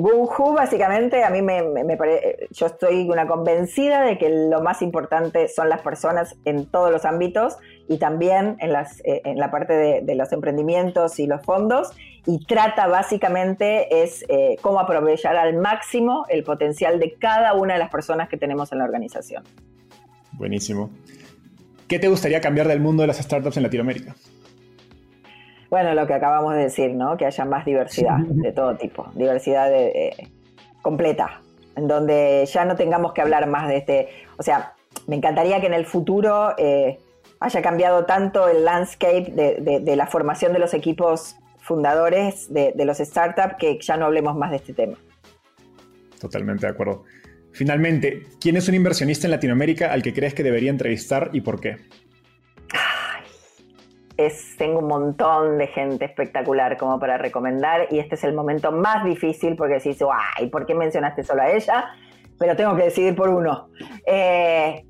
[0.55, 5.69] básicamente, a mí me, parece, yo estoy una convencida de que lo más importante son
[5.69, 7.55] las personas en todos los ámbitos
[7.87, 11.91] y también en, las, eh, en la parte de, los emprendimientos y los fondos
[12.25, 17.79] y trata básicamente es eh, cómo aprovechar al máximo el potencial de cada una de
[17.79, 19.43] las personas que tenemos en la organización.
[20.33, 20.89] Buenísimo.
[21.87, 24.15] ¿Qué te gustaría cambiar del mundo de las startups en Latinoamérica?
[25.73, 27.17] Bueno, lo que acabamos de decir, ¿no?
[27.17, 30.29] Que haya más diversidad de todo tipo, diversidad de,
[30.83, 31.41] completa,
[31.75, 34.73] en donde ya no tengamos que hablar más de este, o sea,
[35.07, 36.99] me encantaría que en el futuro eh,
[37.39, 43.55] haya cambiado tanto el landscape de, la formación de los equipos fundadores de, los startups
[43.57, 44.99] que ya no hablemos más de este tema.
[46.21, 47.03] Totalmente de acuerdo.
[47.51, 51.59] Finalmente, ¿quién es un inversionista en Latinoamérica al que crees que debería entrevistar y por
[51.59, 51.77] qué?
[54.57, 59.03] Tengo un montón de gente espectacular como para recomendar y este es el momento más
[59.03, 60.05] difícil porque dice,
[60.37, 61.91] ay, ¿por qué mencionaste solo a ella?
[62.37, 63.69] Pero tengo que decidir por uno.
[64.05, 64.85] Eh,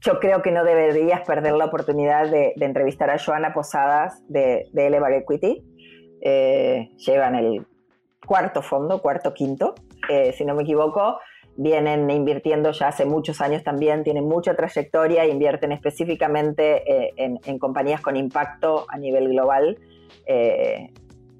[0.00, 4.86] yo creo que no deberías perder la oportunidad de, entrevistar a Joana Posadas de, de
[4.86, 5.64] Elevar Equity.
[6.20, 7.66] Eh, llevan el
[8.24, 9.74] cuarto fondo, cuarto, quinto,
[10.08, 11.18] eh, si no me equivoco
[11.56, 18.00] vienen invirtiendo ya hace muchos años también, tienen mucha trayectoria, invierten específicamente eh, en, compañías
[18.00, 19.78] con impacto a nivel global
[20.26, 20.92] eh,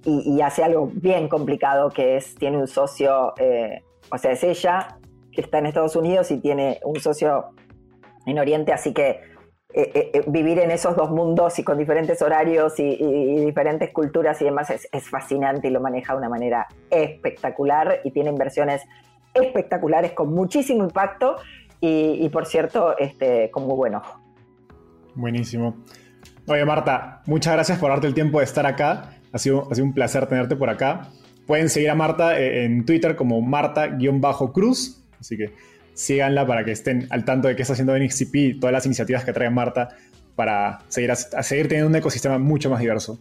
[0.05, 4.99] y, hace algo bien complicado que es, tiene un socio, eh, o sea, es ella
[5.33, 7.47] que está en Estados Unidos y tiene un socio
[8.25, 9.21] en Oriente, así que
[10.29, 14.89] vivir en esos dos mundos y con diferentes horarios y, diferentes culturas y demás es,
[14.91, 18.83] es fascinante y lo maneja de una manera espectacular y tiene inversiones
[19.43, 21.37] espectaculares con muchísimo impacto
[21.81, 24.21] y, por cierto, este, con muy buen ojo.
[25.15, 25.77] Buenísimo.
[26.47, 29.11] Oye, Marta, muchas gracias por darte el tiempo de estar acá.
[29.33, 31.09] Ha sido, ha sido un placer tenerte por acá.
[31.47, 35.05] Pueden seguir a Marta eh, en Twitter como Marta-Cruz.
[35.21, 35.55] Así que
[35.95, 39.25] síganla para que estén al tanto de qué está haciendo NXCP y todas las iniciativas
[39.25, 39.89] que trae Marta
[40.35, 43.19] para seguir, a seguir teniendo un ecosistema mucho más diverso.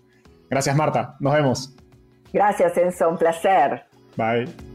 [0.49, 1.15] Gracias, Marta.
[1.19, 1.75] Nos vemos.
[2.33, 3.09] Gracias, Enzo.
[3.09, 3.85] Un placer.
[4.17, 4.74] Bye.